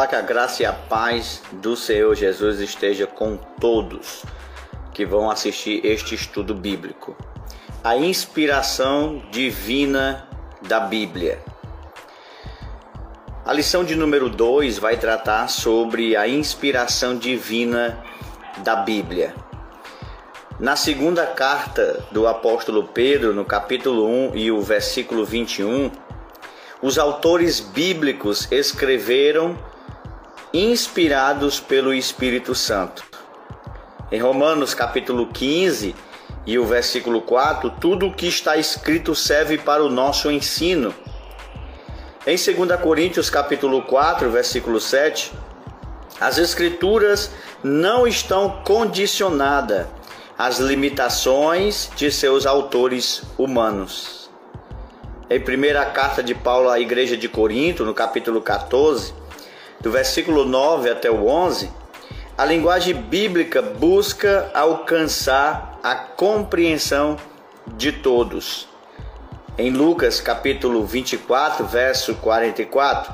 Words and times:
Olá, 0.00 0.06
que 0.06 0.16
a 0.16 0.22
graça 0.22 0.62
e 0.62 0.64
a 0.64 0.72
paz 0.72 1.42
do 1.52 1.76
Senhor 1.76 2.14
Jesus 2.14 2.58
esteja 2.58 3.06
com 3.06 3.36
todos 3.36 4.24
que 4.94 5.04
vão 5.04 5.30
assistir 5.30 5.84
este 5.84 6.14
estudo 6.14 6.54
bíblico. 6.54 7.14
A 7.84 7.98
inspiração 7.98 9.22
divina 9.30 10.26
da 10.62 10.80
Bíblia. 10.80 11.38
A 13.44 13.52
lição 13.52 13.84
de 13.84 13.94
número 13.94 14.30
2 14.30 14.78
vai 14.78 14.96
tratar 14.96 15.48
sobre 15.50 16.16
a 16.16 16.26
inspiração 16.26 17.14
divina 17.14 18.02
da 18.64 18.76
Bíblia. 18.76 19.34
Na 20.58 20.76
segunda 20.76 21.26
carta 21.26 22.06
do 22.10 22.26
apóstolo 22.26 22.84
Pedro, 22.84 23.34
no 23.34 23.44
capítulo 23.44 24.06
1 24.30 24.34
e 24.34 24.50
o 24.50 24.62
versículo 24.62 25.26
21, 25.26 25.90
os 26.80 26.98
autores 26.98 27.60
bíblicos 27.60 28.50
escreveram 28.50 29.68
inspirados 30.52 31.60
pelo 31.60 31.94
Espírito 31.94 32.54
Santo. 32.54 33.04
Em 34.10 34.20
Romanos 34.20 34.74
capítulo 34.74 35.28
15 35.28 35.94
e 36.44 36.58
o 36.58 36.64
versículo 36.64 37.22
4, 37.22 37.70
tudo 37.80 38.08
o 38.08 38.12
que 38.12 38.26
está 38.26 38.56
escrito 38.56 39.14
serve 39.14 39.58
para 39.58 39.84
o 39.84 39.88
nosso 39.88 40.30
ensino. 40.30 40.92
Em 42.26 42.36
2 42.36 42.80
Coríntios 42.80 43.30
capítulo 43.30 43.82
4, 43.82 44.28
versículo 44.30 44.80
7, 44.80 45.32
as 46.20 46.36
escrituras 46.36 47.30
não 47.62 48.06
estão 48.06 48.62
condicionadas 48.64 49.86
às 50.36 50.58
limitações 50.58 51.90
de 51.94 52.10
seus 52.10 52.44
autores 52.44 53.22
humanos. 53.38 54.28
Em 55.28 55.38
primeira 55.38 55.84
carta 55.86 56.24
de 56.24 56.34
Paulo 56.34 56.68
à 56.68 56.80
igreja 56.80 57.16
de 57.16 57.28
Corinto, 57.28 57.84
no 57.84 57.94
capítulo 57.94 58.42
14, 58.42 59.19
do 59.80 59.90
versículo 59.90 60.44
9 60.44 60.90
até 60.90 61.10
o 61.10 61.26
11, 61.26 61.70
a 62.36 62.44
linguagem 62.44 62.94
bíblica 62.94 63.62
busca 63.62 64.50
alcançar 64.54 65.78
a 65.82 65.94
compreensão 65.94 67.16
de 67.66 67.92
todos. 67.92 68.68
Em 69.56 69.70
Lucas 69.70 70.20
capítulo 70.20 70.84
24, 70.84 71.66
verso 71.66 72.14
44, 72.16 73.12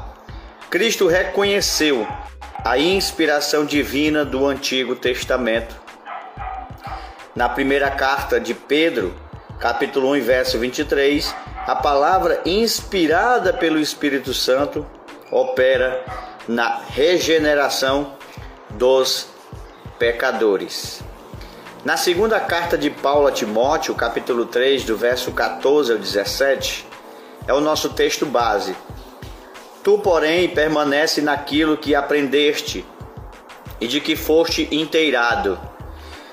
Cristo 0.70 1.06
reconheceu 1.06 2.06
a 2.64 2.78
inspiração 2.78 3.64
divina 3.64 4.25
do 4.25 4.47
Antigo 4.47 4.97
Testamento. 4.97 5.75
Na 7.34 7.48
primeira 7.48 7.91
carta 7.91 8.41
de 8.41 8.55
Pedro, 8.55 9.14
capítulo 9.59 10.14
1, 10.14 10.20
verso 10.22 10.59
23, 10.59 11.34
a 11.67 11.77
palavra 11.77 12.41
inspirada 12.44 13.53
pelo 13.53 13.78
Espírito 13.78 14.33
Santo 14.33 14.87
opera 15.31 16.05
na 16.49 16.81
regeneração 16.91 18.15
dos 18.71 19.27
pecadores. 19.99 21.03
Na 21.85 21.97
segunda 21.97 22.39
carta 22.39 22.77
de 22.77 22.91
Paulo 22.91 23.27
a 23.27 23.33
Timóteo, 23.33 23.95
capítulo 23.95 24.47
3, 24.47 24.85
do 24.85 24.97
verso 24.97 25.33
14 25.33 25.93
ao 25.93 25.99
17, 25.99 26.87
é 27.47 27.53
o 27.53 27.61
nosso 27.61 27.91
texto 27.91 28.27
base. 28.27 28.77
Tu, 29.83 29.99
porém, 29.99 30.49
permanece 30.49 31.21
naquilo 31.21 31.77
que 31.77 31.95
aprendeste 31.95 32.85
e 33.81 33.87
de 33.87 34.01
que 34.01 34.17
foste 34.17 34.69
inteirado, 34.73 35.59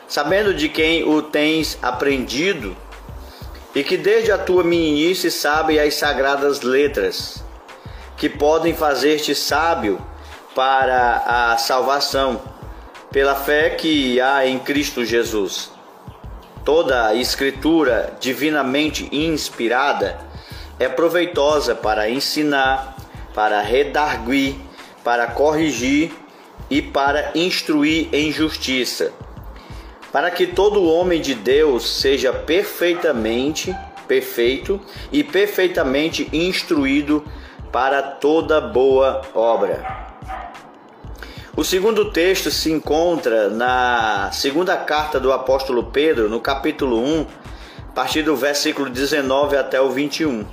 sabendo 0.07 0.53
de 0.53 0.69
quem 0.69 1.03
o 1.03 1.21
tens 1.21 1.77
aprendido, 1.81 2.75
e 3.75 3.83
que 3.83 3.97
desde 3.97 4.31
a 4.31 4.37
tua 4.37 4.63
meninice 4.63 5.31
sabe 5.31 5.79
as 5.79 5.95
sagradas 5.95 6.61
letras 6.61 7.43
que 8.23 8.29
podem 8.29 8.73
fazer-te 8.73 9.35
sábio 9.35 9.99
para 10.55 11.51
a 11.51 11.57
salvação, 11.57 12.41
pela 13.11 13.35
fé 13.35 13.71
que 13.71 14.21
há 14.21 14.47
em 14.47 14.57
Cristo 14.59 15.03
Jesus. 15.03 15.69
Toda 16.63 17.07
a 17.07 17.15
Escritura 17.15 18.13
divinamente 18.21 19.09
inspirada 19.11 20.17
é 20.79 20.87
proveitosa 20.87 21.75
para 21.75 22.09
ensinar, 22.09 22.95
para 23.33 23.59
redarguir, 23.59 24.55
para 25.03 25.27
corrigir 25.27 26.13
e 26.69 26.81
para 26.81 27.29
instruir 27.35 28.07
em 28.13 28.31
justiça, 28.31 29.11
para 30.13 30.31
que 30.31 30.47
todo 30.47 30.81
homem 30.85 31.19
de 31.19 31.35
Deus 31.35 31.99
seja 31.99 32.31
perfeitamente 32.31 33.75
perfeito 34.07 34.79
e 35.11 35.23
perfeitamente 35.25 36.29
instruído 36.31 37.21
para 37.73 38.03
toda 38.03 38.61
boa 38.61 39.23
obra. 39.33 39.83
O 41.57 41.63
segundo 41.63 42.11
texto 42.11 42.51
se 42.51 42.71
encontra 42.71 43.49
na 43.49 44.29
segunda 44.31 44.77
carta 44.77 45.19
do 45.19 45.33
apóstolo 45.33 45.85
Pedro, 45.85 46.29
no 46.29 46.39
capítulo 46.39 46.99
1, 47.03 47.25
a 47.89 47.91
partir 47.93 48.21
do 48.21 48.35
versículo 48.35 48.91
19 48.91 49.57
até 49.57 49.81
o 49.81 49.89
21. 49.89 50.45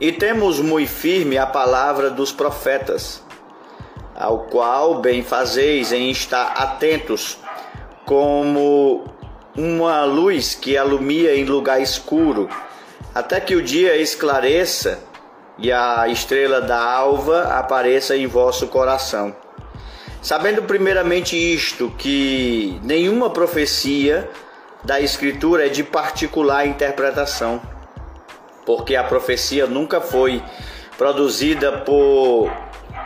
E 0.00 0.10
temos 0.10 0.58
muito 0.58 0.90
firme 0.90 1.38
a 1.38 1.46
palavra 1.46 2.10
dos 2.10 2.32
profetas, 2.32 3.22
ao 4.16 4.40
qual 4.46 5.00
bem 5.00 5.22
fazeis 5.22 5.92
em 5.92 6.10
estar 6.10 6.48
atentos, 6.56 7.38
como 8.04 9.04
uma 9.56 10.04
luz 10.04 10.56
que 10.56 10.76
alumia 10.76 11.36
em 11.36 11.44
lugar 11.44 11.80
escuro, 11.80 12.48
até 13.14 13.38
que 13.40 13.54
o 13.54 13.62
dia 13.62 13.96
esclareça 13.96 15.11
e 15.62 15.70
a 15.70 16.08
estrela 16.08 16.60
da 16.60 16.82
alva 16.82 17.44
apareça 17.56 18.16
em 18.16 18.26
vosso 18.26 18.66
coração. 18.66 19.34
Sabendo 20.20 20.64
primeiramente 20.64 21.36
isto, 21.36 21.88
que 21.96 22.80
nenhuma 22.82 23.30
profecia 23.30 24.28
da 24.82 25.00
Escritura 25.00 25.66
é 25.66 25.68
de 25.68 25.84
particular 25.84 26.66
interpretação, 26.66 27.62
porque 28.66 28.96
a 28.96 29.04
profecia 29.04 29.66
nunca 29.66 30.00
foi 30.00 30.42
produzida 30.98 31.78
por 31.78 32.50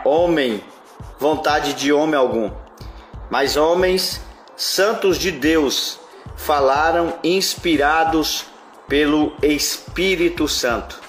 homem, 0.03 0.63
vontade 1.19 1.73
de 1.73 1.93
homem 1.93 2.15
algum, 2.15 2.51
mas 3.29 3.55
homens 3.55 4.19
santos 4.55 5.19
de 5.19 5.31
Deus 5.31 5.99
falaram 6.35 7.13
inspirados 7.23 8.45
pelo 8.87 9.33
Espírito 9.43 10.47
Santo. 10.47 11.06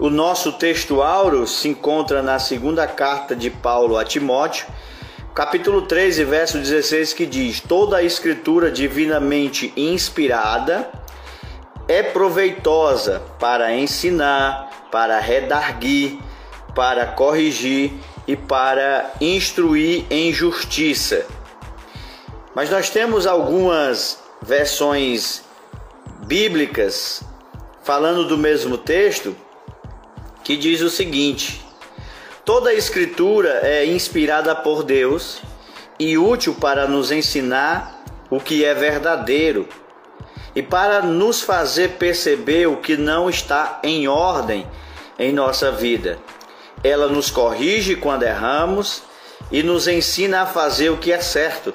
O 0.00 0.08
nosso 0.08 0.52
texto 0.52 1.02
áureo 1.02 1.46
se 1.46 1.68
encontra 1.68 2.22
na 2.22 2.38
segunda 2.38 2.86
carta 2.86 3.36
de 3.36 3.50
Paulo 3.50 3.98
a 3.98 4.02
Timóteo, 4.02 4.66
capítulo 5.34 5.82
13, 5.82 6.24
verso 6.24 6.56
16, 6.56 7.12
que 7.12 7.26
diz: 7.26 7.60
Toda 7.60 7.98
a 7.98 8.02
escritura 8.02 8.70
divinamente 8.70 9.74
inspirada 9.76 10.90
é 11.86 12.02
proveitosa 12.02 13.20
para 13.38 13.76
ensinar, 13.76 14.88
para 14.90 15.20
redarguir, 15.20 16.18
para 16.74 17.04
corrigir 17.04 17.92
e 18.26 18.34
para 18.34 19.12
instruir 19.20 20.06
em 20.08 20.32
justiça. 20.32 21.26
Mas 22.54 22.70
nós 22.70 22.88
temos 22.88 23.26
algumas 23.26 24.18
versões 24.40 25.44
bíblicas 26.24 27.22
falando 27.82 28.26
do 28.26 28.38
mesmo 28.38 28.78
texto 28.78 29.36
que 30.50 30.56
diz 30.56 30.80
o 30.80 30.90
seguinte: 30.90 31.64
Toda 32.44 32.70
a 32.70 32.74
escritura 32.74 33.60
é 33.62 33.86
inspirada 33.86 34.52
por 34.52 34.82
Deus 34.82 35.40
e 35.96 36.18
útil 36.18 36.56
para 36.60 36.88
nos 36.88 37.12
ensinar 37.12 38.02
o 38.28 38.40
que 38.40 38.64
é 38.64 38.74
verdadeiro 38.74 39.68
e 40.52 40.60
para 40.60 41.02
nos 41.02 41.40
fazer 41.40 41.90
perceber 41.90 42.66
o 42.66 42.78
que 42.78 42.96
não 42.96 43.30
está 43.30 43.78
em 43.84 44.08
ordem 44.08 44.66
em 45.16 45.32
nossa 45.32 45.70
vida. 45.70 46.18
Ela 46.82 47.06
nos 47.06 47.30
corrige 47.30 47.94
quando 47.94 48.24
erramos 48.24 49.04
e 49.52 49.62
nos 49.62 49.86
ensina 49.86 50.40
a 50.42 50.46
fazer 50.46 50.90
o 50.90 50.96
que 50.96 51.12
é 51.12 51.20
certo. 51.20 51.72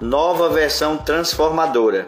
Nova 0.00 0.48
versão 0.50 0.98
transformadora. 0.98 2.06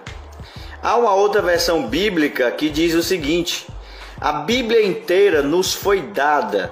Há 0.81 0.97
uma 0.97 1.15
outra 1.15 1.43
versão 1.43 1.89
bíblica 1.89 2.49
que 2.53 2.71
diz 2.71 2.95
o 2.95 3.03
seguinte: 3.03 3.67
a 4.21 4.33
Bíblia 4.33 4.85
inteira 4.85 5.43
nos 5.43 5.73
foi 5.73 6.03
dada 6.03 6.71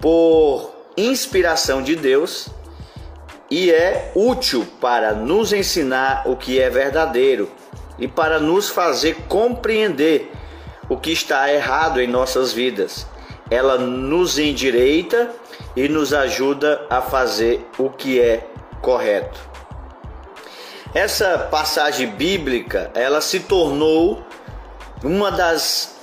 por 0.00 0.72
inspiração 0.96 1.82
de 1.82 1.94
Deus 1.94 2.48
e 3.50 3.70
é 3.70 4.10
útil 4.14 4.66
para 4.80 5.12
nos 5.12 5.52
ensinar 5.52 6.22
o 6.24 6.34
que 6.34 6.58
é 6.58 6.70
verdadeiro 6.70 7.50
e 7.98 8.08
para 8.08 8.38
nos 8.38 8.70
fazer 8.70 9.16
compreender 9.28 10.32
o 10.88 10.96
que 10.96 11.10
está 11.10 11.52
errado 11.52 12.00
em 12.00 12.06
nossas 12.06 12.52
vidas. 12.52 13.06
Ela 13.50 13.76
nos 13.76 14.38
endireita 14.38 15.30
e 15.76 15.88
nos 15.88 16.14
ajuda 16.14 16.86
a 16.88 17.02
fazer 17.02 17.66
o 17.76 17.90
que 17.90 18.18
é 18.18 18.46
correto. 18.80 19.38
Essa 20.94 21.38
passagem 21.50 22.08
bíblica, 22.08 22.90
ela 22.94 23.20
se 23.20 23.40
tornou 23.40 24.22
uma 25.02 25.30
das 25.30 25.97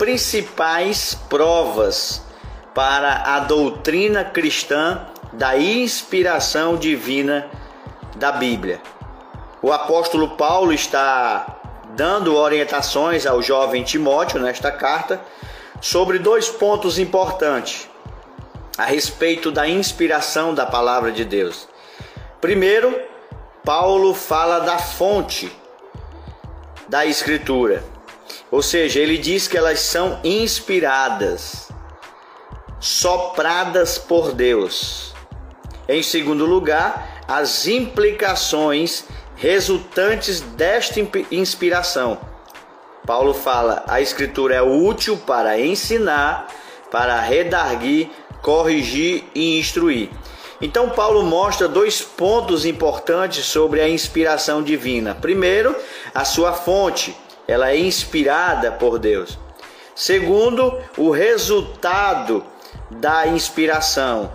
principais 0.00 1.14
provas 1.28 2.22
para 2.74 3.36
a 3.36 3.40
doutrina 3.40 4.24
cristã 4.24 5.06
da 5.30 5.58
inspiração 5.58 6.78
divina 6.78 7.46
da 8.16 8.32
Bíblia. 8.32 8.80
O 9.60 9.70
apóstolo 9.70 10.30
Paulo 10.38 10.72
está 10.72 11.60
dando 11.94 12.34
orientações 12.34 13.26
ao 13.26 13.42
jovem 13.42 13.84
Timóteo 13.84 14.40
nesta 14.40 14.72
carta 14.72 15.20
sobre 15.82 16.18
dois 16.18 16.48
pontos 16.48 16.98
importantes 16.98 17.86
a 18.78 18.86
respeito 18.86 19.52
da 19.52 19.68
inspiração 19.68 20.54
da 20.54 20.64
palavra 20.64 21.12
de 21.12 21.26
Deus. 21.26 21.68
Primeiro, 22.40 22.98
Paulo 23.62 24.14
fala 24.14 24.60
da 24.60 24.78
fonte 24.78 25.52
da 26.88 27.04
Escritura, 27.04 27.84
ou 28.50 28.62
seja, 28.62 29.00
ele 29.00 29.16
diz 29.16 29.46
que 29.46 29.56
elas 29.56 29.80
são 29.80 30.18
inspiradas, 30.24 31.68
sopradas 32.80 33.98
por 33.98 34.32
Deus. 34.32 35.14
Em 35.88 36.02
segundo 36.02 36.44
lugar, 36.46 37.22
as 37.28 37.66
implicações 37.66 39.04
resultantes 39.36 40.40
desta 40.40 41.00
inspiração. 41.30 42.18
Paulo 43.06 43.32
fala: 43.32 43.84
a 43.88 44.00
Escritura 44.00 44.54
é 44.54 44.62
útil 44.62 45.16
para 45.16 45.60
ensinar, 45.60 46.48
para 46.90 47.20
redarguir, 47.20 48.10
corrigir 48.42 49.24
e 49.34 49.58
instruir. 49.58 50.10
Então, 50.60 50.90
Paulo 50.90 51.22
mostra 51.22 51.66
dois 51.66 52.02
pontos 52.02 52.66
importantes 52.66 53.46
sobre 53.46 53.80
a 53.80 53.88
inspiração 53.88 54.62
divina. 54.62 55.14
Primeiro, 55.14 55.74
a 56.14 56.24
sua 56.24 56.52
fonte, 56.52 57.16
ela 57.50 57.72
é 57.72 57.76
inspirada 57.76 58.70
por 58.70 58.96
Deus. 58.96 59.36
Segundo, 59.92 60.78
o 60.96 61.10
resultado 61.10 62.44
da 62.88 63.26
inspiração, 63.26 64.30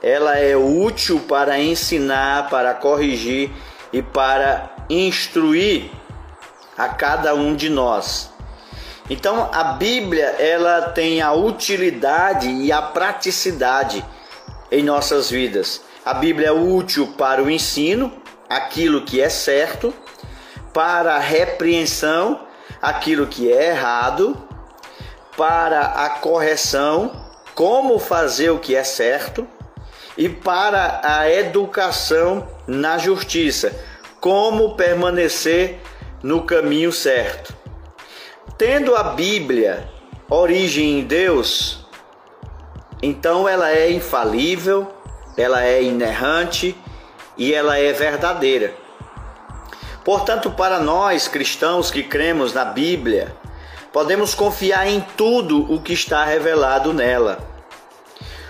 ela 0.00 0.38
é 0.38 0.56
útil 0.56 1.18
para 1.26 1.58
ensinar, 1.58 2.48
para 2.48 2.72
corrigir 2.72 3.50
e 3.92 4.00
para 4.00 4.70
instruir 4.88 5.90
a 6.78 6.88
cada 6.88 7.34
um 7.34 7.56
de 7.56 7.68
nós. 7.68 8.30
Então 9.10 9.50
a 9.52 9.64
Bíblia 9.72 10.26
ela 10.38 10.82
tem 10.90 11.20
a 11.20 11.32
utilidade 11.32 12.48
e 12.48 12.70
a 12.70 12.80
praticidade 12.80 14.04
em 14.70 14.84
nossas 14.84 15.28
vidas. 15.28 15.80
A 16.04 16.14
Bíblia 16.14 16.48
é 16.48 16.52
útil 16.52 17.12
para 17.18 17.42
o 17.42 17.50
ensino, 17.50 18.12
aquilo 18.48 19.02
que 19.02 19.20
é 19.20 19.28
certo, 19.28 19.92
para 20.76 21.16
a 21.16 21.18
repreensão, 21.18 22.38
aquilo 22.82 23.26
que 23.26 23.50
é 23.50 23.70
errado, 23.70 24.36
para 25.34 25.80
a 25.80 26.10
correção, 26.10 27.12
como 27.54 27.98
fazer 27.98 28.50
o 28.50 28.58
que 28.58 28.76
é 28.76 28.84
certo, 28.84 29.48
e 30.18 30.28
para 30.28 31.00
a 31.02 31.30
educação 31.30 32.46
na 32.66 32.98
justiça, 32.98 33.74
como 34.20 34.76
permanecer 34.76 35.80
no 36.22 36.42
caminho 36.42 36.92
certo. 36.92 37.56
Tendo 38.58 38.94
a 38.94 39.02
Bíblia 39.02 39.88
origem 40.28 41.00
em 41.00 41.04
Deus, 41.04 41.86
então 43.02 43.48
ela 43.48 43.70
é 43.70 43.90
infalível, 43.90 44.94
ela 45.38 45.64
é 45.64 45.82
inerrante 45.82 46.76
e 47.38 47.54
ela 47.54 47.78
é 47.78 47.94
verdadeira. 47.94 48.84
Portanto, 50.06 50.52
para 50.52 50.78
nós 50.78 51.26
cristãos 51.26 51.90
que 51.90 52.00
cremos 52.00 52.52
na 52.52 52.64
Bíblia, 52.64 53.34
podemos 53.92 54.36
confiar 54.36 54.86
em 54.86 55.04
tudo 55.16 55.60
o 55.68 55.80
que 55.80 55.92
está 55.92 56.24
revelado 56.24 56.94
nela. 56.94 57.40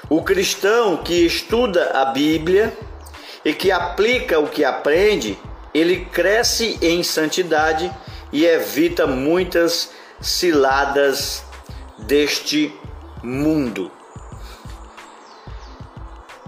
O 0.07 0.23
cristão 0.23 0.99
que 0.99 1.25
estuda 1.25 1.93
a 1.95 2.05
Bíblia 2.05 2.77
e 3.43 3.55
que 3.55 3.73
aplica 3.73 4.39
o 4.39 4.49
que 4.49 4.67
aprende, 4.67 5.39
ele 5.73 6.05
cresce 6.05 6.79
em 6.83 7.03
santidade 7.03 7.91
e 8.31 8.45
evita 8.45 9.07
muitas 9.07 9.93
ciladas 10.21 11.43
deste 12.01 12.71
mundo. 13.23 13.91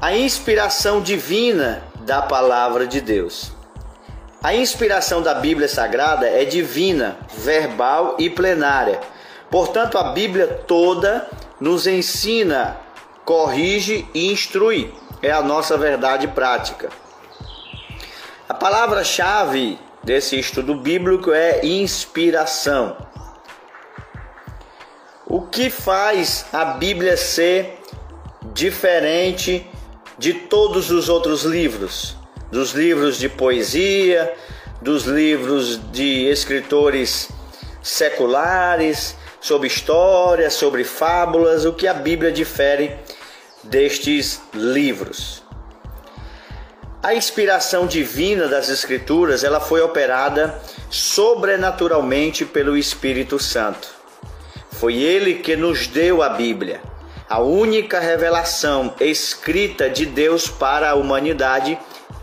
A 0.02 0.14
inspiração 0.14 1.00
divina 1.00 1.82
da 2.00 2.20
palavra 2.20 2.86
de 2.86 3.00
Deus. 3.00 3.56
A 4.40 4.54
inspiração 4.54 5.20
da 5.20 5.34
Bíblia 5.34 5.68
Sagrada 5.68 6.28
é 6.28 6.44
divina, 6.44 7.18
verbal 7.36 8.14
e 8.20 8.30
plenária. 8.30 9.00
Portanto, 9.50 9.98
a 9.98 10.12
Bíblia 10.12 10.46
toda 10.46 11.28
nos 11.60 11.88
ensina, 11.88 12.76
corrige 13.24 14.06
e 14.14 14.30
instrui 14.30 14.94
é 15.20 15.32
a 15.32 15.42
nossa 15.42 15.76
verdade 15.76 16.28
prática. 16.28 16.88
A 18.48 18.54
palavra-chave 18.54 19.78
desse 20.04 20.38
estudo 20.38 20.76
bíblico 20.76 21.32
é 21.32 21.66
inspiração. 21.66 22.96
O 25.26 25.42
que 25.42 25.68
faz 25.68 26.46
a 26.52 26.64
Bíblia 26.64 27.16
ser 27.16 27.80
diferente 28.54 29.68
de 30.16 30.32
todos 30.32 30.90
os 30.90 31.08
outros 31.08 31.42
livros? 31.42 32.17
Dos 32.50 32.72
livros 32.72 33.18
de 33.18 33.28
poesia, 33.28 34.32
dos 34.80 35.04
livros 35.04 35.80
de 35.92 36.26
escritores 36.28 37.28
seculares, 37.82 39.16
sobre 39.40 39.68
histórias, 39.68 40.54
sobre 40.54 40.84
fábulas, 40.84 41.64
o 41.64 41.72
que 41.72 41.86
a 41.86 41.94
Bíblia 41.94 42.32
difere 42.32 42.96
destes 43.62 44.40
livros. 44.54 45.42
A 47.02 47.14
inspiração 47.14 47.86
divina 47.86 48.48
das 48.48 48.68
escrituras, 48.68 49.44
ela 49.44 49.60
foi 49.60 49.80
operada 49.80 50.60
sobrenaturalmente 50.90 52.44
pelo 52.44 52.76
Espírito 52.76 53.38
Santo. 53.38 53.88
Foi 54.72 54.96
ele 54.96 55.36
que 55.36 55.56
nos 55.56 55.86
deu 55.86 56.22
a 56.22 56.30
Bíblia, 56.30 56.80
a 57.28 57.40
única 57.40 58.00
revelação 58.00 58.94
escrita 59.00 59.88
de 59.88 60.06
Deus 60.06 60.48
para 60.48 60.90
a 60.90 60.94
humanidade 60.94 61.78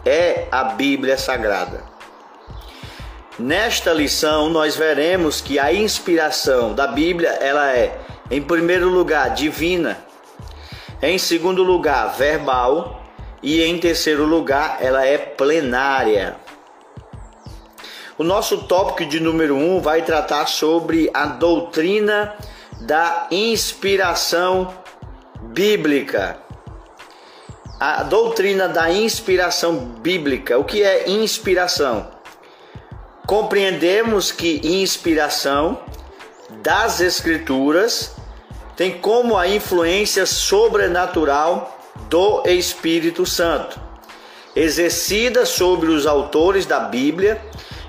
é 0.05 0.47
a 0.51 0.63
Bíblia 0.63 1.17
Sagrada. 1.17 1.83
Nesta 3.37 3.91
lição 3.91 4.49
nós 4.49 4.75
veremos 4.75 5.41
que 5.41 5.59
a 5.59 5.73
inspiração 5.73 6.73
da 6.73 6.87
Bíblia, 6.87 7.29
ela 7.31 7.73
é, 7.73 7.99
em 8.31 8.41
primeiro 8.41 8.87
lugar, 8.87 9.31
divina, 9.31 9.97
em 11.01 11.17
segundo 11.17 11.63
lugar, 11.63 12.15
verbal. 12.15 13.01
E 13.43 13.61
em 13.61 13.77
terceiro 13.77 14.25
lugar, 14.25 14.77
ela 14.79 15.05
é 15.05 15.17
plenária. 15.17 16.35
O 18.17 18.23
nosso 18.23 18.63
tópico 18.63 19.07
de 19.07 19.19
número 19.19 19.55
um 19.55 19.79
vai 19.79 20.01
tratar 20.01 20.47
sobre 20.47 21.11
a 21.13 21.27
doutrina 21.27 22.33
da 22.81 23.27
inspiração 23.29 24.73
bíblica. 25.41 26.44
A 27.77 28.03
doutrina 28.03 28.69
da 28.69 28.89
inspiração 28.89 29.75
bíblica. 29.75 30.57
O 30.57 30.63
que 30.63 30.81
é 30.81 31.09
inspiração? 31.09 32.09
Compreendemos 33.27 34.31
que 34.31 34.61
inspiração 34.63 35.81
das 36.61 37.01
Escrituras 37.01 38.15
tem 38.77 38.99
como 38.99 39.35
a 39.35 39.45
influência 39.47 40.25
sobrenatural 40.25 41.77
do 42.09 42.43
Espírito 42.45 43.25
Santo, 43.25 43.77
exercida 44.55 45.45
sobre 45.45 45.89
os 45.89 46.05
autores 46.05 46.65
da 46.65 46.79
Bíblia, 46.79 47.41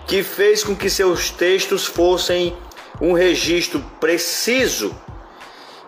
que 0.06 0.24
fez 0.24 0.64
com 0.64 0.74
que 0.74 0.90
seus 0.90 1.30
textos 1.30 1.86
fossem 1.86 2.56
um 3.00 3.12
registro 3.12 3.78
preciso 4.00 4.96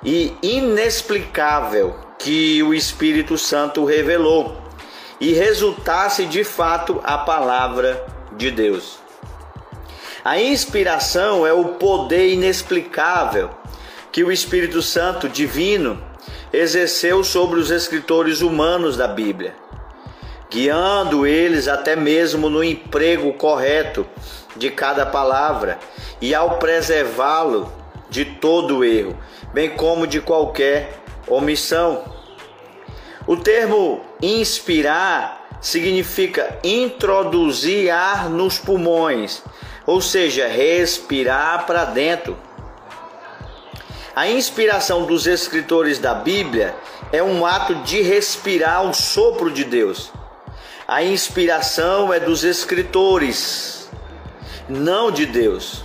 e 0.05 0.37
inexplicável 0.41 2.08
que 2.19 2.63
o 2.63 2.75
Espírito 2.75 3.39
Santo 3.39 3.85
revelou 3.85 4.57
e 5.21 5.33
resultasse 5.33 6.27
de 6.27 6.45
fato 6.45 7.01
a 7.05 7.19
palavra 7.19 8.05
de 8.37 8.51
Deus. 8.51 8.99
A 10.25 10.39
inspiração 10.39 11.47
é 11.47 11.53
o 11.53 11.75
poder 11.75 12.33
inexplicável 12.33 13.51
que 14.11 14.25
o 14.25 14.33
Espírito 14.33 14.83
Santo 14.83 15.29
divino 15.29 16.03
exerceu 16.53 17.23
sobre 17.23 17.61
os 17.61 17.71
escritores 17.71 18.41
humanos 18.41 18.97
da 18.97 19.07
Bíblia, 19.07 19.55
guiando 20.51 21.27
eles 21.27 21.69
até 21.69 21.95
mesmo 21.95 22.49
no 22.49 22.65
emprego 22.65 23.33
correto 23.35 24.07
de 24.57 24.71
cada 24.71 25.07
palavra 25.07 25.79
e 26.21 26.35
ao 26.35 26.59
preservá-lo 26.59 27.73
de 28.11 28.25
todo 28.25 28.85
erro, 28.85 29.17
bem 29.53 29.71
como 29.71 30.07
de 30.07 30.21
qualquer 30.21 31.08
omissão. 31.31 32.05
O 33.27 33.37
termo 33.37 34.01
inspirar 34.23 35.59
significa 35.61 36.59
introduzir 36.63 37.91
ar 37.91 38.29
nos 38.31 38.59
pulmões, 38.59 39.43
ou 39.87 40.01
seja, 40.01 40.47
respirar 40.47 41.67
para 41.67 41.85
dentro 41.85 42.37
A 44.15 44.29
inspiração 44.29 45.05
dos 45.05 45.29
escritores 45.29 46.01
da 46.01 46.13
Bíblia 46.13 46.75
é 47.13 47.23
um 47.23 47.47
ato 47.47 47.77
de 47.77 48.03
respirar 48.03 48.83
o 48.83 48.93
sopro 48.93 49.49
de 49.49 49.63
Deus. 49.63 50.11
A 50.89 51.05
inspiração 51.05 52.13
é 52.13 52.19
dos 52.19 52.43
escritores, 52.43 53.89
não 54.69 55.13
de 55.13 55.25
Deus. 55.25 55.85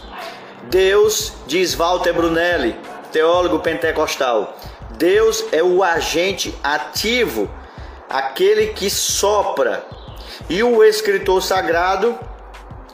Deus, 0.64 1.34
diz 1.46 1.76
Walter 1.76 2.12
Brunelli, 2.12 2.76
teólogo 3.12 3.60
pentecostal, 3.60 4.58
Deus 4.98 5.46
é 5.52 5.64
o 5.64 5.84
agente 5.84 6.54
ativo, 6.64 7.50
aquele 8.10 8.68
que 8.68 8.90
sopra, 8.90 9.86
e 10.50 10.64
o 10.64 10.84
escritor 10.84 11.42
sagrado, 11.42 12.18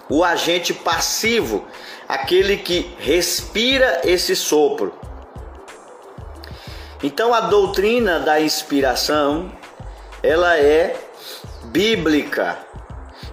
o 0.09 0.23
agente 0.23 0.73
passivo, 0.73 1.67
aquele 2.07 2.57
que 2.57 2.95
respira 2.99 4.01
esse 4.03 4.35
sopro. 4.35 4.93
Então 7.03 7.33
a 7.33 7.41
doutrina 7.41 8.19
da 8.19 8.41
inspiração, 8.41 9.51
ela 10.23 10.57
é 10.57 10.95
bíblica, 11.65 12.57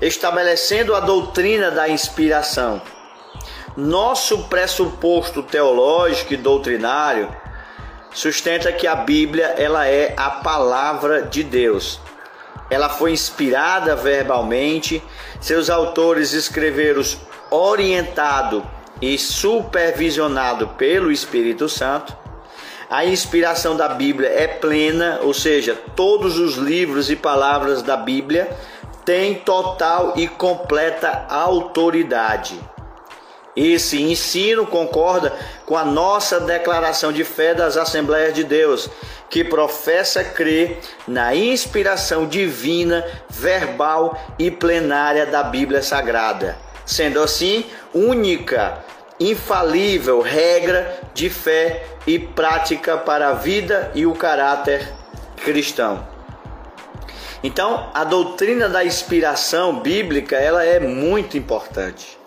estabelecendo 0.00 0.94
a 0.94 1.00
doutrina 1.00 1.70
da 1.70 1.88
inspiração. 1.88 2.82
Nosso 3.76 4.44
pressuposto 4.44 5.42
teológico 5.42 6.34
e 6.34 6.36
doutrinário 6.36 7.34
sustenta 8.16 8.72
que 8.72 8.86
a 8.86 8.96
Bíblia 8.96 9.54
ela 9.58 9.86
é 9.86 10.14
a 10.16 10.30
palavra 10.30 11.20
de 11.20 11.42
Deus. 11.42 12.00
Ela 12.70 12.88
foi 12.88 13.12
inspirada 13.12 13.94
verbalmente, 13.94 15.02
seus 15.38 15.68
autores 15.68 16.32
escreveram 16.32 17.02
orientado 17.50 18.66
e 19.02 19.18
supervisionado 19.18 20.68
pelo 20.68 21.12
Espírito 21.12 21.68
Santo. 21.68 22.16
A 22.88 23.04
inspiração 23.04 23.76
da 23.76 23.88
Bíblia 23.90 24.30
é 24.30 24.48
plena, 24.48 25.20
ou 25.22 25.34
seja, 25.34 25.74
todos 25.94 26.38
os 26.38 26.56
livros 26.56 27.10
e 27.10 27.16
palavras 27.16 27.82
da 27.82 27.98
Bíblia 27.98 28.48
têm 29.04 29.34
total 29.34 30.14
e 30.16 30.26
completa 30.26 31.26
autoridade. 31.28 32.58
Esse 33.56 34.02
ensino 34.02 34.66
concorda 34.66 35.32
com 35.64 35.78
a 35.78 35.84
nossa 35.84 36.38
declaração 36.38 37.10
de 37.10 37.24
fé 37.24 37.54
das 37.54 37.78
Assembleias 37.78 38.34
de 38.34 38.44
Deus, 38.44 38.90
que 39.30 39.42
professa 39.42 40.22
crer 40.22 40.78
na 41.08 41.34
inspiração 41.34 42.26
divina, 42.26 43.02
verbal 43.30 44.20
e 44.38 44.50
plenária 44.50 45.24
da 45.24 45.42
Bíblia 45.42 45.82
Sagrada, 45.82 46.58
sendo 46.84 47.22
assim 47.22 47.64
única, 47.94 48.84
infalível 49.18 50.20
regra 50.20 51.00
de 51.14 51.30
fé 51.30 51.84
e 52.06 52.18
prática 52.18 52.98
para 52.98 53.30
a 53.30 53.32
vida 53.32 53.90
e 53.94 54.04
o 54.04 54.12
caráter 54.12 54.86
cristão. 55.42 56.06
Então, 57.42 57.90
a 57.94 58.04
doutrina 58.04 58.68
da 58.68 58.84
inspiração 58.84 59.80
bíblica, 59.80 60.36
ela 60.36 60.64
é 60.64 60.78
muito 60.78 61.38
importante. 61.38 62.18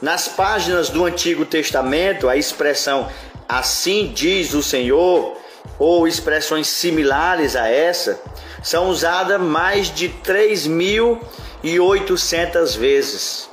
Nas 0.00 0.28
páginas 0.28 0.88
do 0.88 1.04
Antigo 1.04 1.44
Testamento, 1.44 2.28
a 2.28 2.36
expressão 2.36 3.10
assim 3.46 4.12
diz 4.14 4.54
o 4.54 4.62
Senhor 4.62 5.36
ou 5.78 6.08
expressões 6.08 6.68
similares 6.68 7.54
a 7.54 7.68
essa 7.68 8.18
são 8.62 8.88
usadas 8.88 9.38
mais 9.40 9.94
de 9.94 10.08
3.800 10.08 12.78
vezes. 12.78 13.50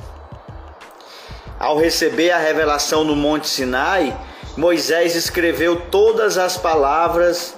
Ao 1.60 1.78
receber 1.78 2.32
a 2.32 2.38
revelação 2.38 3.04
no 3.04 3.14
Monte 3.16 3.50
Sinai, 3.50 4.18
Moisés 4.56 5.16
escreveu 5.16 5.82
todas 5.92 6.38
as 6.38 6.56
palavras 6.56 7.56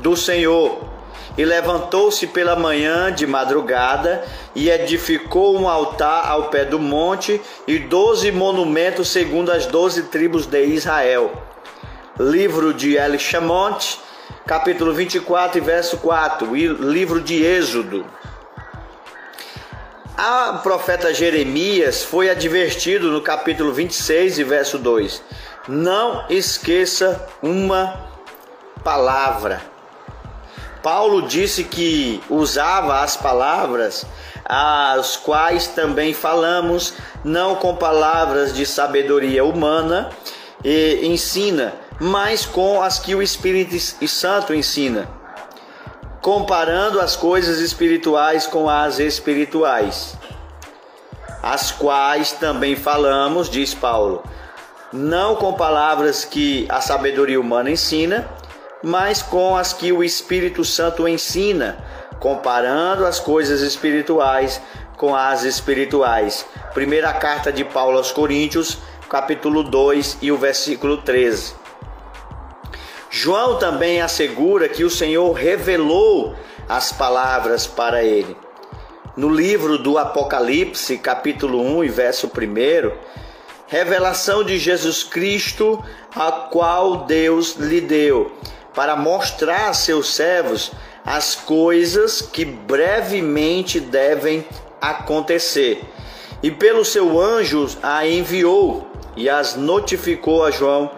do 0.00 0.16
Senhor 0.16 0.90
e 1.36 1.44
levantou-se 1.44 2.26
pela 2.26 2.54
manhã 2.54 3.12
de 3.12 3.26
madrugada 3.26 4.22
e 4.54 4.70
edificou 4.70 5.58
um 5.58 5.68
altar 5.68 6.28
ao 6.28 6.48
pé 6.48 6.64
do 6.64 6.78
monte 6.78 7.40
e 7.66 7.78
doze 7.78 8.30
monumentos 8.30 9.08
segundo 9.08 9.50
as 9.50 9.66
doze 9.66 10.04
tribos 10.04 10.46
de 10.46 10.64
Israel. 10.64 11.32
Livro 12.18 12.74
de 12.74 12.96
Elishamont, 12.96 13.98
capítulo 14.46 14.92
24 14.92 15.58
e 15.58 15.60
verso 15.60 15.96
4, 15.98 16.56
e 16.56 16.68
livro 16.68 17.20
de 17.20 17.42
Êxodo. 17.42 18.04
A 20.14 20.60
profeta 20.62 21.14
Jeremias 21.14 22.02
foi 22.04 22.28
advertido 22.28 23.10
no 23.10 23.22
capítulo 23.22 23.72
26 23.72 24.38
e 24.38 24.44
verso 24.44 24.78
2: 24.78 25.22
Não 25.66 26.26
esqueça 26.28 27.26
uma 27.42 27.98
palavra 28.84 29.71
Paulo 30.82 31.22
disse 31.22 31.64
que 31.64 32.20
usava 32.28 33.00
as 33.00 33.16
palavras 33.16 34.04
as 34.44 35.16
quais 35.16 35.68
também 35.68 36.12
falamos, 36.12 36.94
não 37.24 37.54
com 37.56 37.74
palavras 37.76 38.54
de 38.54 38.66
sabedoria 38.66 39.44
humana 39.44 40.10
e 40.64 41.00
ensina, 41.06 41.72
mas 42.00 42.44
com 42.44 42.82
as 42.82 42.98
que 42.98 43.14
o 43.14 43.22
Espírito 43.22 43.78
Santo 44.06 44.52
ensina, 44.52 45.08
comparando 46.20 47.00
as 47.00 47.16
coisas 47.16 47.60
espirituais 47.60 48.46
com 48.46 48.68
as 48.68 48.98
espirituais, 48.98 50.16
as 51.42 51.72
quais 51.72 52.32
também 52.32 52.76
falamos, 52.76 53.48
diz 53.48 53.74
Paulo, 53.74 54.22
não 54.92 55.34
com 55.36 55.54
palavras 55.54 56.24
que 56.24 56.66
a 56.68 56.80
sabedoria 56.80 57.40
humana 57.40 57.70
ensina, 57.70 58.28
mas 58.82 59.22
com 59.22 59.56
as 59.56 59.72
que 59.72 59.92
o 59.92 60.02
Espírito 60.02 60.64
Santo 60.64 61.06
ensina, 61.06 61.78
comparando 62.18 63.06
as 63.06 63.20
coisas 63.20 63.60
espirituais 63.60 64.60
com 64.96 65.14
as 65.14 65.42
espirituais. 65.42 66.46
Primeira 66.74 67.12
carta 67.12 67.52
de 67.52 67.64
Paulo 67.64 67.98
aos 67.98 68.12
Coríntios, 68.12 68.78
capítulo 69.08 69.64
2 69.64 70.18
e 70.22 70.30
o 70.30 70.36
versículo 70.36 70.98
13. 70.98 71.54
João 73.10 73.58
também 73.58 74.00
assegura 74.00 74.68
que 74.68 74.84
o 74.84 74.90
Senhor 74.90 75.32
revelou 75.32 76.34
as 76.68 76.92
palavras 76.92 77.66
para 77.66 78.02
ele. 78.04 78.36
No 79.16 79.28
livro 79.28 79.76
do 79.76 79.98
Apocalipse, 79.98 80.96
capítulo 80.98 81.60
1 81.60 81.84
e 81.84 81.88
verso 81.88 82.28
1, 82.28 82.92
revelação 83.66 84.42
de 84.42 84.56
Jesus 84.56 85.02
Cristo, 85.02 85.82
a 86.14 86.30
qual 86.30 86.98
Deus 86.98 87.56
lhe 87.56 87.80
deu 87.80 88.32
para 88.74 88.96
mostrar 88.96 89.68
a 89.68 89.74
seus 89.74 90.14
servos 90.14 90.72
as 91.04 91.34
coisas 91.34 92.22
que 92.22 92.44
brevemente 92.44 93.80
devem 93.80 94.46
acontecer. 94.80 95.82
E 96.42 96.50
pelo 96.50 96.84
seu 96.84 97.20
anjo 97.20 97.68
a 97.82 98.06
enviou 98.06 98.90
e 99.16 99.28
as 99.28 99.54
notificou 99.56 100.44
a 100.44 100.50
João, 100.50 100.90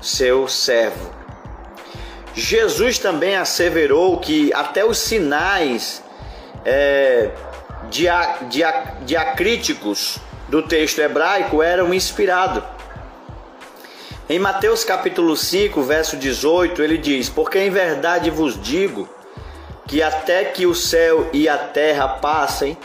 seu 0.00 0.48
servo. 0.48 1.10
Jesus 2.34 2.98
também 2.98 3.36
asseverou 3.36 4.18
que 4.18 4.52
até 4.54 4.84
os 4.84 4.98
sinais 4.98 6.02
é, 6.64 7.30
diacríticos 9.04 10.18
do 10.48 10.62
texto 10.62 11.00
hebraico 11.00 11.62
eram 11.62 11.92
inspirados 11.92 12.77
em 14.28 14.38
Mateus 14.38 14.84
capítulo 14.84 15.34
5, 15.34 15.82
verso 15.82 16.16
18, 16.16 16.82
ele 16.82 16.98
diz: 16.98 17.30
Porque 17.30 17.58
em 17.58 17.70
verdade 17.70 18.28
vos 18.30 18.60
digo 18.60 19.08
que 19.86 20.02
até 20.02 20.44
que 20.44 20.66
o 20.66 20.74
céu 20.74 21.30
e 21.32 21.48
a 21.48 21.56
terra 21.56 22.06
passem, 22.06 22.76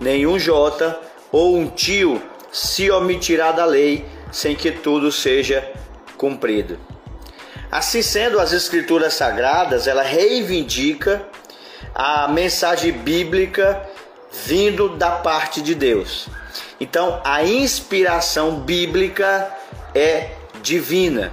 nenhum 0.00 0.38
jota 0.38 0.98
ou 1.30 1.56
um 1.56 1.68
tio 1.68 2.20
se 2.50 2.90
omitirá 2.90 3.52
da 3.52 3.64
lei, 3.64 4.04
sem 4.32 4.56
que 4.56 4.72
tudo 4.72 5.12
seja 5.12 5.64
cumprido. 6.16 6.78
Assim 7.70 8.02
sendo, 8.02 8.40
as 8.40 8.52
escrituras 8.52 9.14
sagradas, 9.14 9.86
ela 9.86 10.02
reivindica 10.02 11.22
a 11.94 12.26
mensagem 12.26 12.90
bíblica 12.90 13.88
vindo 14.44 14.96
da 14.96 15.10
parte 15.10 15.62
de 15.62 15.74
Deus. 15.74 16.28
Então, 16.80 17.20
a 17.24 17.44
inspiração 17.44 18.60
bíblica 18.60 19.52
é 19.94 20.37
divina. 20.68 21.32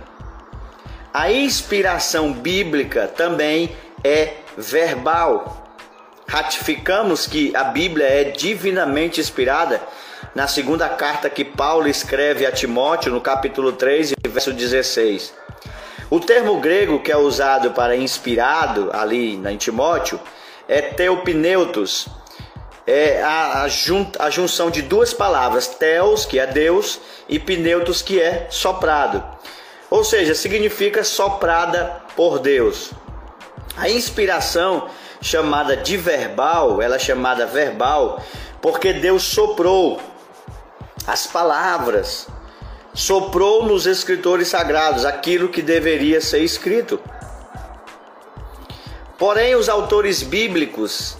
A 1.14 1.30
inspiração 1.30 2.32
bíblica 2.32 3.06
também 3.06 3.76
é 4.02 4.36
verbal. 4.58 5.76
Ratificamos 6.26 7.28
que 7.28 7.54
a 7.54 7.66
Bíblia 7.66 8.06
é 8.06 8.24
divinamente 8.24 9.20
inspirada 9.20 9.82
na 10.34 10.48
segunda 10.48 10.88
carta 10.88 11.30
que 11.30 11.44
Paulo 11.44 11.88
escreve 11.88 12.46
a 12.46 12.52
Timóteo, 12.52 13.12
no 13.12 13.20
capítulo 13.20 13.74
3, 13.74 14.14
verso 14.30 14.54
16. 14.54 15.34
O 16.10 16.20
termo 16.20 16.60
grego 16.62 17.02
que 17.02 17.12
é 17.12 17.18
usado 17.18 17.72
para 17.72 17.96
inspirado 17.96 18.90
ali 18.94 19.36
em 19.36 19.58
Timóteo 19.58 20.18
é 20.68 20.82
teopneutos, 20.82 22.08
é 22.88 23.22
a, 23.22 23.64
a, 23.64 23.68
jun, 23.68 24.06
a 24.20 24.30
junção 24.30 24.70
de 24.70 24.82
duas 24.82 25.14
palavras, 25.14 25.68
teos, 25.68 26.26
que 26.26 26.40
é 26.40 26.46
Deus, 26.46 27.00
e 27.28 27.40
pneutos, 27.40 28.02
que 28.02 28.22
é 28.22 28.48
soprado. 28.50 29.24
ou 29.90 30.04
seja, 30.04 30.36
significa 30.36 31.04
soprada 31.04 32.02
por 32.16 32.40
Deus. 32.40 32.92
A 33.78 33.90
inspiração 33.90 34.90
chamada 35.22 35.76
de 35.76 35.98
verbal, 35.98 36.82
ela 36.82 36.96
é 36.96 37.00
chamada 37.00 37.46
verbal 37.46 38.22
porque 38.62 38.94
Deus 38.94 39.22
soprou 39.24 40.02
as 41.06 41.28
palavras, 41.28 42.28
soprou 42.96 43.64
nos 43.64 43.86
escritores 43.86 44.48
sagrados 44.48 45.06
aquilo 45.06 45.50
que 45.50 45.62
deveria 45.62 46.20
ser 46.20 46.40
escrito. 46.40 47.00
Porém, 49.20 49.56
os 49.56 49.70
autores 49.70 50.24
bíblicos, 50.24 51.16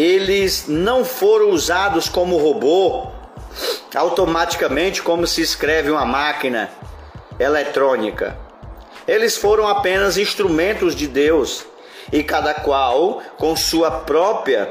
eles 0.00 0.66
não 0.66 1.04
foram 1.04 1.50
usados 1.50 2.08
como 2.08 2.38
robô, 2.38 3.08
automaticamente 3.94 5.02
como 5.02 5.26
se 5.26 5.42
escreve 5.42 5.90
uma 5.90 6.06
máquina 6.06 6.70
eletrônica. 7.38 8.36
Eles 9.06 9.36
foram 9.36 9.66
apenas 9.66 10.16
instrumentos 10.16 10.94
de 10.94 11.06
Deus 11.06 11.66
e 12.12 12.22
cada 12.22 12.54
qual 12.54 13.20
com 13.36 13.56
sua 13.56 13.90
própria 13.90 14.70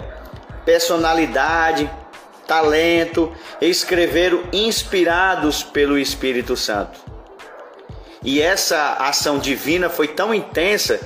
personalidade, 0.66 1.90
talento, 2.48 3.32
escreveram 3.62 4.44
inspirados 4.52 5.64
pelo 5.64 5.98
Espírito 5.98 6.56
Santo. 6.56 7.00
E 8.24 8.42
essa 8.42 8.94
ação 9.00 9.40
divina 9.40 9.90
foi 9.90 10.08
tão 10.08 10.34
intensa 10.34 11.00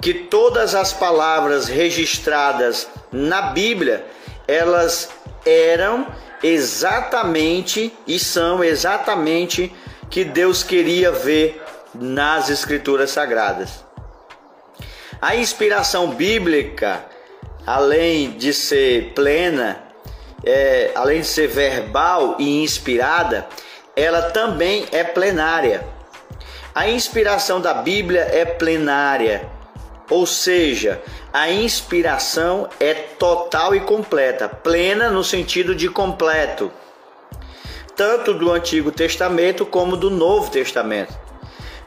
que 0.00 0.14
todas 0.14 0.74
as 0.74 0.92
palavras 0.92 1.66
registradas 1.66 2.88
na 3.12 3.42
Bíblia, 3.42 4.04
elas 4.46 5.08
eram 5.44 6.06
exatamente 6.42 7.92
e 8.06 8.18
são 8.18 8.62
exatamente 8.62 9.74
que 10.10 10.24
Deus 10.24 10.62
queria 10.62 11.10
ver 11.10 11.62
nas 11.94 12.48
escrituras 12.48 13.10
sagradas. 13.10 13.84
A 15.20 15.34
inspiração 15.34 16.10
bíblica, 16.10 17.04
além 17.66 18.30
de 18.32 18.52
ser 18.54 19.12
plena, 19.14 19.82
é, 20.44 20.92
além 20.94 21.20
de 21.20 21.26
ser 21.26 21.48
verbal 21.48 22.36
e 22.38 22.62
inspirada, 22.62 23.46
ela 23.96 24.30
também 24.30 24.86
é 24.92 25.02
plenária. 25.02 25.84
A 26.74 26.88
inspiração 26.88 27.60
da 27.60 27.74
Bíblia 27.74 28.28
é 28.30 28.44
plenária, 28.44 29.48
ou 30.10 30.26
seja, 30.26 31.02
a 31.32 31.50
inspiração 31.50 32.68
é 32.80 32.94
total 32.94 33.74
e 33.74 33.80
completa, 33.80 34.48
plena 34.48 35.10
no 35.10 35.22
sentido 35.22 35.74
de 35.74 35.88
completo, 35.88 36.70
tanto 37.94 38.32
do 38.32 38.50
Antigo 38.50 38.90
Testamento 38.90 39.66
como 39.66 39.96
do 39.96 40.10
Novo 40.10 40.50
Testamento. 40.50 41.12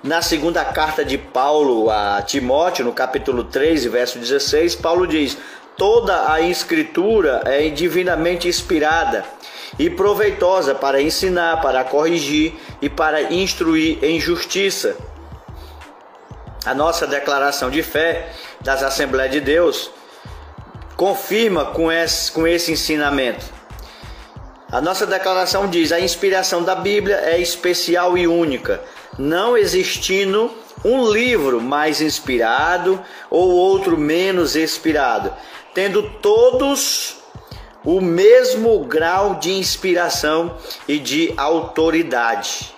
Na 0.04 0.22
segunda 0.22 0.66
carta 0.66 1.06
de 1.06 1.18
Paulo 1.18 1.90
a 1.90 2.22
Timóteo, 2.22 2.86
no 2.86 2.92
capítulo 2.92 3.44
3, 3.44 3.86
verso 3.86 4.18
16, 4.18 4.76
Paulo 4.76 5.06
diz: 5.06 5.38
Toda 5.78 6.32
a 6.32 6.42
escritura 6.42 7.42
é 7.46 7.70
divinamente 7.70 8.48
inspirada 8.48 9.24
e 9.78 9.90
proveitosa 9.90 10.74
para 10.74 11.02
ensinar, 11.02 11.62
para 11.62 11.84
corrigir 11.84 12.54
e 12.82 12.90
para 12.90 13.32
instruir 13.34 14.04
em 14.04 14.20
justiça 14.20 14.98
a 16.66 16.74
nossa 16.74 17.08
declaração 17.08 17.70
de 17.70 17.82
fé 17.82 18.30
das 18.62 18.84
Assembleias 18.84 19.32
de 19.32 19.40
Deus 19.40 19.92
confirma 20.96 21.66
com 21.66 21.92
esse, 21.92 22.32
com 22.32 22.46
esse 22.48 22.72
ensinamento. 22.72 23.46
A 24.72 24.80
nossa 24.80 25.06
declaração 25.06 25.68
diz: 25.68 25.92
a 25.92 26.00
inspiração 26.00 26.64
da 26.64 26.76
Bíblia 26.76 27.18
é 27.24 27.40
especial 27.40 28.18
e 28.18 28.28
única, 28.28 28.82
não 29.18 29.58
existindo 29.58 30.52
um 30.86 31.12
livro 31.12 31.60
mais 31.60 32.02
inspirado 32.02 33.04
ou 33.30 33.50
outro 33.50 33.98
menos 33.98 34.56
inspirado, 34.56 35.34
tendo 35.74 36.04
todos 36.22 37.18
o 37.84 38.00
mesmo 38.00 38.86
grau 38.86 39.36
de 39.36 39.52
inspiração 39.52 40.56
e 40.88 41.00
de 41.00 41.34
autoridade. 41.36 42.74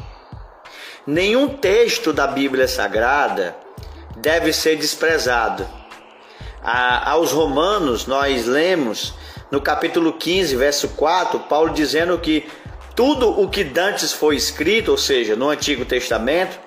Nenhum 1.06 1.50
texto 1.50 2.14
da 2.14 2.26
Bíblia 2.26 2.66
Sagrada 2.66 3.56
deve 4.16 4.54
ser 4.54 4.78
desprezado. 4.78 5.68
A, 6.64 7.12
aos 7.12 7.32
Romanos, 7.32 8.08
nós 8.08 8.46
lemos 8.46 9.14
no 9.52 9.62
capítulo 9.62 10.14
15, 10.14 10.56
verso 10.56 10.90
4, 10.90 11.42
Paulo 11.42 11.74
dizendo 11.74 12.18
que 12.18 12.48
tudo 12.96 13.40
o 13.42 13.50
que 13.50 13.64
dantes 13.64 14.14
foi 14.14 14.36
escrito, 14.36 14.92
ou 14.92 14.98
seja, 14.98 15.36
no 15.36 15.50
Antigo 15.50 15.84
Testamento, 15.84 16.60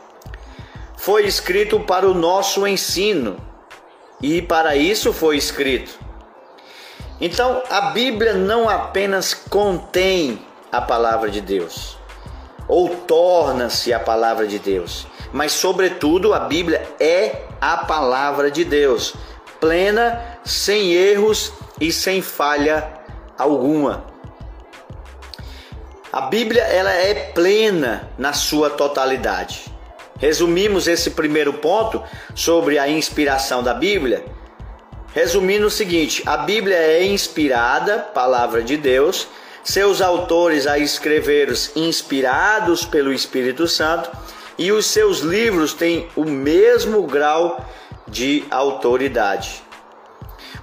foi 0.96 1.24
escrito 1.26 1.80
para 1.80 2.08
o 2.08 2.14
nosso 2.14 2.66
ensino 2.66 3.36
e 4.20 4.42
para 4.42 4.76
isso 4.76 5.12
foi 5.12 5.36
escrito. 5.36 5.98
Então, 7.20 7.62
a 7.70 7.80
Bíblia 7.92 8.34
não 8.34 8.68
apenas 8.68 9.32
contém 9.32 10.38
a 10.70 10.80
palavra 10.80 11.30
de 11.30 11.40
Deus, 11.40 11.96
ou 12.68 12.88
torna-se 12.88 13.92
a 13.92 14.00
palavra 14.00 14.46
de 14.46 14.58
Deus, 14.58 15.06
mas, 15.32 15.52
sobretudo, 15.52 16.32
a 16.32 16.40
Bíblia 16.40 16.86
é 17.00 17.42
a 17.60 17.78
palavra 17.78 18.50
de 18.50 18.64
Deus, 18.64 19.14
plena, 19.60 20.38
sem 20.44 20.92
erros 20.92 21.52
e 21.80 21.92
sem 21.92 22.22
falha 22.22 22.88
alguma. 23.38 24.04
A 26.12 26.22
Bíblia 26.22 26.62
ela 26.62 26.92
é 26.92 27.14
plena 27.34 28.08
na 28.16 28.32
sua 28.32 28.70
totalidade. 28.70 29.64
Resumimos 30.18 30.86
esse 30.86 31.10
primeiro 31.10 31.52
ponto 31.54 32.02
sobre 32.34 32.78
a 32.78 32.88
inspiração 32.88 33.62
da 33.62 33.74
Bíblia, 33.74 34.24
resumindo 35.12 35.66
o 35.66 35.70
seguinte: 35.70 36.22
a 36.24 36.38
Bíblia 36.38 36.76
é 36.76 37.04
inspirada, 37.04 37.98
palavra 37.98 38.62
de 38.62 38.78
Deus, 38.78 39.28
seus 39.62 40.00
autores 40.00 40.66
a 40.66 40.78
escreveram 40.78 41.52
inspirados 41.74 42.86
pelo 42.86 43.12
Espírito 43.12 43.68
Santo 43.68 44.10
e 44.58 44.72
os 44.72 44.86
seus 44.86 45.20
livros 45.20 45.74
têm 45.74 46.08
o 46.16 46.24
mesmo 46.24 47.02
grau 47.02 47.64
de 48.08 48.44
autoridade. 48.50 49.62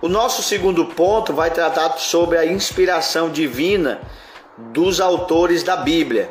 O 0.01 0.09
nosso 0.09 0.41
segundo 0.43 0.85
ponto 0.85 1.33
vai 1.33 1.51
tratar 1.51 1.97
sobre 1.97 2.37
a 2.37 2.45
inspiração 2.45 3.29
divina 3.29 4.01
dos 4.57 4.99
autores 4.99 5.63
da 5.63 5.77
Bíblia. 5.77 6.29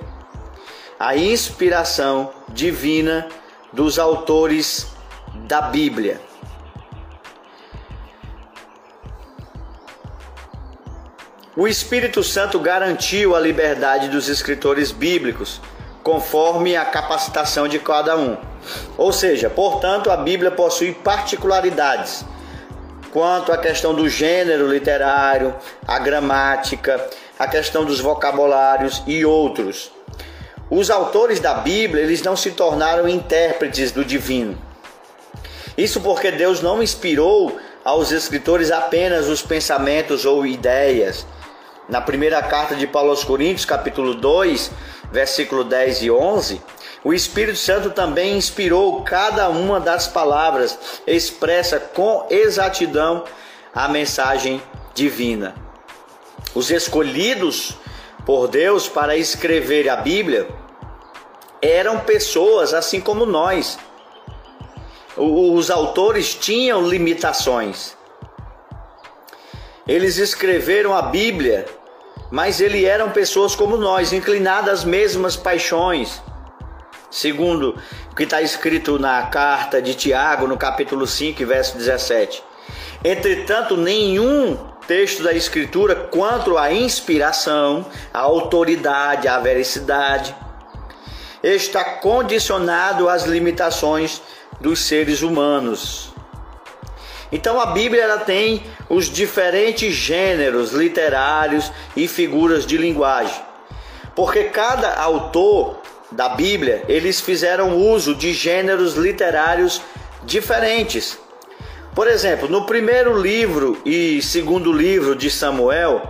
A 0.99 1.17
inspiração 1.17 2.33
divina 2.49 3.29
dos 3.73 3.99
autores 3.99 4.89
da 5.49 5.63
Bíblia. 5.63 6.21
O 11.55 11.69
Espírito 11.69 12.23
Santo 12.23 12.59
garantiu 12.59 13.37
a 13.37 13.41
liberdade 13.41 14.09
dos 14.09 14.29
escritores 14.29 14.91
bíblicos 14.91 15.61
conforme 16.03 16.77
a 16.77 16.85
capacitação 16.85 17.69
de 17.69 17.79
cada 17.79 18.17
um. 18.17 18.37
Ou 18.97 19.13
seja, 19.13 19.49
portanto, 19.49 20.11
a 20.11 20.17
Bíblia 20.17 20.51
possui 20.51 20.93
particularidades 20.93 22.25
quanto 23.13 23.53
à 23.53 23.59
questão 23.59 23.95
do 23.95 24.09
gênero 24.09 24.67
literário, 24.67 25.55
a 25.87 25.99
gramática, 25.99 27.09
a 27.39 27.47
questão 27.47 27.85
dos 27.85 28.01
vocabulários 28.01 29.03
e 29.07 29.25
outros. 29.25 29.93
Os 30.71 30.91
autores 30.91 31.39
da 31.39 31.55
Bíblia, 31.55 32.03
eles 32.03 32.23
não 32.23 32.35
se 32.35 32.53
tornaram 32.53 33.07
intérpretes 33.07 33.93
do 33.93 34.03
divino. 34.03 34.57
Isso 35.77 36.01
porque 36.01 36.31
Deus 36.31 36.63
não 36.63 36.83
inspirou 36.83 37.59
aos 37.85 38.11
escritores 38.11 38.71
apenas 38.71 39.29
os 39.29 39.43
pensamentos 39.43 40.25
ou 40.25 40.47
ideias. 40.47 41.27
Na 41.89 42.01
primeira 42.01 42.41
carta 42.43 42.75
de 42.75 42.87
Paulo 42.87 43.11
aos 43.11 43.25
Coríntios, 43.25 43.67
capítulo 43.67 44.15
2, 44.15 44.71
versículo 45.13 45.63
10 45.63 46.03
e 46.03 46.11
11, 46.11 46.63
o 47.05 47.13
Espírito 47.13 47.59
Santo 47.59 47.91
também 47.91 48.37
inspirou 48.37 49.03
cada 49.03 49.49
uma 49.51 49.79
das 49.79 50.09
palavras, 50.09 50.79
expressa 51.07 51.79
com 51.79 52.27
exatidão 52.31 53.25
a 53.75 53.87
mensagem 53.89 54.63
divina. 54.95 55.55
Os 56.55 56.71
escolhidos 56.71 57.77
por 58.25 58.49
Deus 58.49 58.89
para 58.89 59.17
escrever 59.17 59.89
a 59.89 59.97
Bíblia 59.97 60.49
eram 61.61 62.01
pessoas 62.01 62.73
assim 62.73 63.01
como 63.01 63.27
nós. 63.27 63.79
Os 65.17 65.71
autores 65.71 66.35
tinham 66.35 66.89
limitações. 66.89 67.97
Eles 69.87 70.17
escreveram 70.17 70.95
a 70.95 71.03
Bíblia 71.03 71.67
mas 72.33 72.63
eles 72.63 72.83
eram 72.85 73.11
pessoas 73.11 73.55
como 73.55 73.77
nós, 73.77 74.11
inclinadas 74.11 74.81
às 74.81 74.85
mesmas 74.85 75.37
paixões. 75.37 76.23
Segundo 77.11 77.79
o 78.11 78.15
que 78.17 78.23
está 78.23 78.41
escrito 78.41 78.99
na 78.99 79.25
carta 79.25 79.83
de 79.83 79.95
Tiago, 79.95 80.47
no 80.49 80.57
capítulo 80.57 81.07
5, 81.07 81.45
verso 81.45 81.77
17. 81.77 82.43
Entretanto, 83.05 83.77
nenhum 83.77 84.57
texto 84.89 85.23
da 85.23 85.35
Escritura 85.35 85.95
quanto 85.95 86.57
à 86.57 86.73
inspiração, 86.73 87.85
à 88.15 88.21
autoridade, 88.21 89.29
à 89.29 89.39
veracidade, 89.39 90.35
está 91.43 91.85
condicionado 91.85 93.11
às 93.11 93.25
limitações 93.25 94.23
dos 94.59 94.81
seres 94.81 95.21
humanos. 95.21 96.12
Então 97.33 97.59
a 97.59 97.67
Bíblia 97.67 98.03
ela 98.03 98.19
tem 98.19 98.63
os 98.89 99.07
diferentes 99.07 99.95
gêneros 99.95 100.73
literários 100.73 101.73
e 101.97 102.07
figuras 102.07 102.67
de 102.67 102.77
linguagem. 102.77 103.43
Porque 104.15 104.45
cada 104.45 104.95
autor 104.97 105.81
da 106.13 106.29
Bíblia, 106.29 106.85
eles 106.89 107.21
fizeram 107.21 107.77
uso 107.77 108.15
de 108.15 108.35
gêneros 108.35 108.95
literários 108.95 109.81
diferentes. 110.25 111.19
Por 111.95 112.07
exemplo, 112.07 112.49
no 112.49 112.67
primeiro 112.67 113.19
livro 113.19 113.81
e 113.85 114.21
segundo 114.23 114.73
livro 114.73 115.17
de 115.17 115.31
Samuel, 115.31 116.03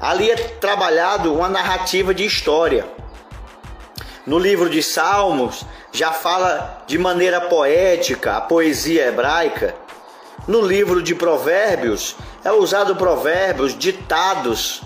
ali 0.00 0.30
é 0.30 0.36
trabalhado 0.36 1.32
uma 1.34 1.48
narrativa 1.48 2.14
de 2.14 2.24
história. 2.24 2.86
No 4.26 4.38
livro 4.38 4.70
de 4.70 4.82
Salmos, 4.82 5.64
já 5.90 6.12
fala 6.12 6.84
de 6.86 6.96
maneira 6.96 7.40
poética 7.40 8.36
a 8.36 8.40
poesia 8.40 9.06
hebraica. 9.06 9.74
No 10.46 10.60
livro 10.60 11.00
de 11.00 11.14
Provérbios 11.14 12.16
é 12.44 12.50
usado 12.50 12.96
provérbios, 12.96 13.78
ditados 13.78 14.82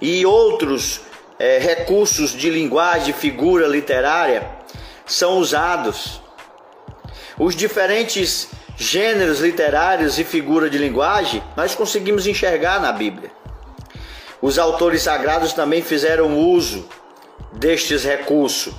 e 0.00 0.26
outros 0.26 1.00
é, 1.38 1.58
recursos 1.58 2.32
de 2.32 2.50
linguagem, 2.50 3.14
figura 3.14 3.66
literária 3.66 4.46
são 5.06 5.38
usados. 5.38 6.20
Os 7.38 7.56
diferentes 7.56 8.48
gêneros 8.76 9.40
literários 9.40 10.18
e 10.18 10.24
figura 10.24 10.68
de 10.68 10.76
linguagem 10.76 11.42
nós 11.56 11.74
conseguimos 11.74 12.26
enxergar 12.26 12.78
na 12.78 12.92
Bíblia. 12.92 13.30
Os 14.42 14.58
autores 14.58 15.02
sagrados 15.02 15.54
também 15.54 15.80
fizeram 15.80 16.36
uso 16.36 16.86
destes 17.52 18.04
recursos. 18.04 18.74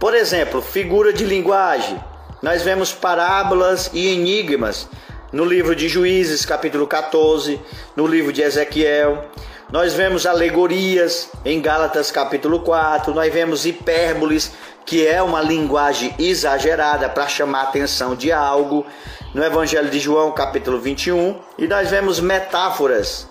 Por 0.00 0.14
exemplo, 0.14 0.60
figura 0.60 1.12
de 1.12 1.24
linguagem. 1.24 2.02
Nós 2.42 2.62
vemos 2.62 2.92
parábolas 2.92 3.90
e 3.92 4.08
enigmas 4.08 4.88
no 5.32 5.44
livro 5.44 5.76
de 5.76 5.88
Juízes, 5.88 6.44
capítulo 6.44 6.86
14, 6.86 7.60
no 7.94 8.06
livro 8.06 8.32
de 8.32 8.42
Ezequiel. 8.42 9.26
Nós 9.70 9.94
vemos 9.94 10.26
alegorias 10.26 11.30
em 11.44 11.60
Gálatas, 11.60 12.10
capítulo 12.10 12.60
4. 12.60 13.14
Nós 13.14 13.32
vemos 13.32 13.64
hipérboles, 13.64 14.52
que 14.84 15.06
é 15.06 15.22
uma 15.22 15.40
linguagem 15.40 16.12
exagerada 16.18 17.08
para 17.08 17.28
chamar 17.28 17.60
a 17.60 17.64
atenção 17.64 18.16
de 18.16 18.32
algo, 18.32 18.84
no 19.32 19.44
Evangelho 19.44 19.88
de 19.88 20.00
João, 20.00 20.32
capítulo 20.32 20.80
21. 20.80 21.38
E 21.56 21.68
nós 21.68 21.88
vemos 21.88 22.18
metáforas 22.18 23.28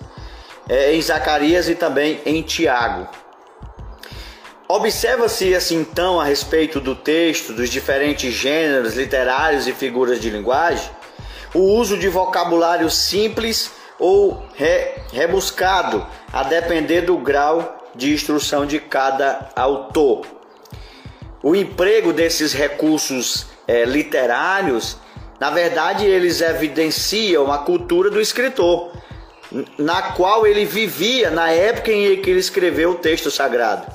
é, 0.70 0.96
em 0.96 1.02
Zacarias 1.02 1.68
e 1.68 1.76
também 1.76 2.22
em 2.26 2.42
Tiago. 2.42 3.10
Observa-se 4.72 5.54
assim 5.56 5.80
então 5.82 6.22
a 6.22 6.24
respeito 6.24 6.80
do 6.80 6.96
texto, 6.96 7.52
dos 7.52 7.70
diferentes 7.70 8.34
gêneros 8.34 8.96
literários 8.96 9.68
e 9.68 9.74
figuras 9.74 10.22
de 10.22 10.30
linguagem, 10.30 10.90
o 11.54 11.60
uso 11.60 11.98
de 11.98 12.08
vocabulário 12.08 12.90
simples 12.90 13.72
ou 13.98 14.44
re, 14.56 14.96
rebuscado, 15.12 16.06
a 16.32 16.44
depender 16.44 17.02
do 17.02 17.18
grau 17.18 17.90
de 17.96 18.14
instrução 18.14 18.66
de 18.66 18.80
cada 18.80 19.50
autor. 19.56 20.26
O 21.42 21.56
emprego 21.56 22.14
desses 22.14 22.54
recursos 22.54 23.48
é, 23.68 23.86
literários, 23.86 24.98
na 25.40 25.50
verdade, 25.50 26.06
eles 26.06 26.42
evidenciam 26.42 27.52
a 27.52 27.60
cultura 27.60 28.10
do 28.10 28.20
escritor, 28.20 28.92
na 29.78 30.02
qual 30.14 30.46
ele 30.46 30.66
vivia 30.66 31.30
na 31.30 31.50
época 31.50 31.92
em 31.92 32.22
que 32.22 32.30
ele 32.30 32.40
escreveu 32.40 32.92
o 32.92 32.96
texto 32.96 33.32
sagrado. 33.32 33.92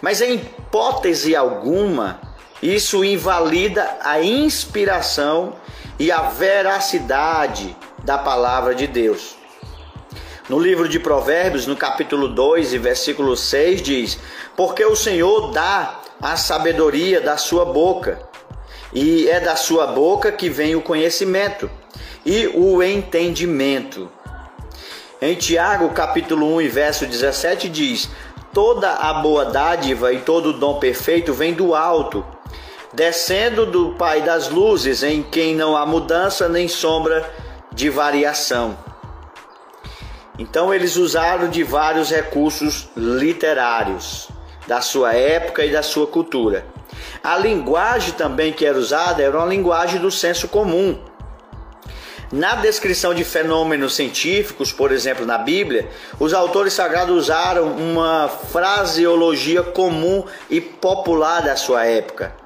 Mas 0.00 0.20
em 0.20 0.34
hipótese 0.34 1.36
alguma, 1.36 2.20
isso 2.62 3.04
invalida 3.04 3.98
a 4.00 4.22
inspiração 4.22 5.54
e 5.98 6.12
a 6.12 6.22
veracidade 6.22 7.76
da 8.04 8.16
palavra 8.16 8.72
de 8.74 8.86
Deus. 8.86 9.36
No 10.48 10.58
livro 10.58 10.88
de 10.88 11.00
Provérbios, 11.00 11.66
no 11.66 11.76
capítulo 11.76 12.28
2 12.28 12.72
e 12.72 12.78
versículo 12.78 13.36
6, 13.36 13.82
diz: 13.82 14.18
Porque 14.56 14.84
o 14.84 14.94
Senhor 14.94 15.50
dá 15.50 16.00
a 16.20 16.36
sabedoria 16.36 17.20
da 17.20 17.36
sua 17.36 17.64
boca, 17.64 18.20
e 18.92 19.28
é 19.28 19.40
da 19.40 19.56
sua 19.56 19.88
boca 19.88 20.30
que 20.30 20.48
vem 20.48 20.76
o 20.76 20.82
conhecimento 20.82 21.68
e 22.24 22.46
o 22.48 22.82
entendimento. 22.82 24.08
Em 25.20 25.34
Tiago, 25.34 25.88
capítulo 25.90 26.54
1 26.56 26.62
e 26.62 26.68
verso 26.68 27.06
17, 27.06 27.68
diz: 27.68 28.08
Toda 28.52 28.92
a 28.92 29.14
boa 29.14 29.46
dádiva 29.46 30.12
e 30.12 30.20
todo 30.20 30.50
o 30.50 30.52
dom 30.52 30.78
perfeito 30.78 31.32
vem 31.32 31.54
do 31.54 31.74
alto 31.74 32.24
descendo 32.92 33.64
do 33.64 33.94
Pai 33.94 34.22
das 34.22 34.48
luzes, 34.48 35.02
em 35.02 35.22
quem 35.22 35.54
não 35.54 35.76
há 35.76 35.86
mudança 35.86 36.48
nem 36.48 36.68
sombra 36.68 37.28
de 37.72 37.88
variação. 37.88 38.76
Então 40.38 40.72
eles 40.72 40.96
usaram 40.96 41.48
de 41.48 41.62
vários 41.62 42.10
recursos 42.10 42.88
literários 42.96 44.28
da 44.66 44.80
sua 44.80 45.14
época 45.14 45.64
e 45.64 45.72
da 45.72 45.82
sua 45.82 46.06
cultura. 46.06 46.66
A 47.22 47.36
linguagem 47.36 48.12
também 48.14 48.52
que 48.52 48.64
era 48.64 48.78
usada 48.78 49.22
era 49.22 49.36
uma 49.36 49.46
linguagem 49.46 50.00
do 50.00 50.10
senso 50.10 50.48
comum. 50.48 50.98
Na 52.30 52.54
descrição 52.54 53.12
de 53.12 53.24
fenômenos 53.24 53.94
científicos, 53.94 54.72
por 54.72 54.90
exemplo, 54.90 55.26
na 55.26 55.36
Bíblia, 55.36 55.90
os 56.18 56.32
autores 56.32 56.72
sagrados 56.72 57.14
usaram 57.14 57.72
uma 57.72 58.28
fraseologia 58.28 59.62
comum 59.62 60.24
e 60.48 60.58
popular 60.58 61.42
da 61.42 61.56
sua 61.56 61.84
época. 61.84 62.41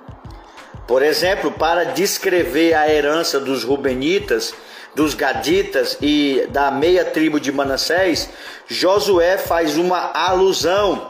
Por 0.87 1.03
exemplo, 1.03 1.51
para 1.51 1.85
descrever 1.85 2.75
a 2.75 2.88
herança 2.88 3.40
dos 3.40 3.64
Rubenitas, 3.64 4.55
dos 4.94 5.14
Gaditas 5.14 5.99
e 6.01 6.46
da 6.51 6.70
meia 6.70 7.05
tribo 7.05 7.40
de 7.40 7.51
Manassés, 7.51 8.31
Josué 8.68 9.37
faz 9.37 9.77
uma 9.77 10.12
alusão, 10.14 11.09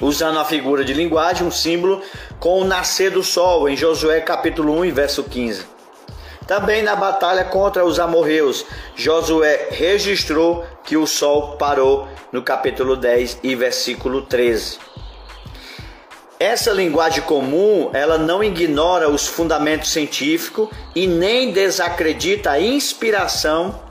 usando 0.00 0.38
a 0.38 0.44
figura 0.44 0.84
de 0.84 0.94
linguagem, 0.94 1.46
um 1.46 1.50
símbolo 1.50 2.02
com 2.38 2.60
o 2.60 2.64
nascer 2.64 3.10
do 3.10 3.22
sol, 3.22 3.68
em 3.68 3.76
Josué 3.76 4.20
capítulo 4.20 4.80
1, 4.80 4.92
verso 4.92 5.24
15. 5.24 5.66
Também 6.46 6.82
na 6.82 6.96
batalha 6.96 7.44
contra 7.44 7.84
os 7.84 8.00
amorreus, 8.00 8.64
Josué 8.96 9.68
registrou 9.70 10.64
que 10.82 10.96
o 10.96 11.06
sol 11.06 11.58
parou 11.58 12.08
no 12.32 12.42
capítulo 12.42 12.96
10 12.96 13.40
e 13.42 13.54
versículo 13.54 14.22
13. 14.22 14.78
Essa 16.40 16.70
linguagem 16.70 17.22
comum, 17.22 17.90
ela 17.92 18.16
não 18.16 18.44
ignora 18.44 19.10
os 19.10 19.26
fundamentos 19.26 19.90
científicos 19.90 20.68
e 20.94 21.04
nem 21.04 21.50
desacredita 21.50 22.52
a 22.52 22.60
inspiração 22.60 23.82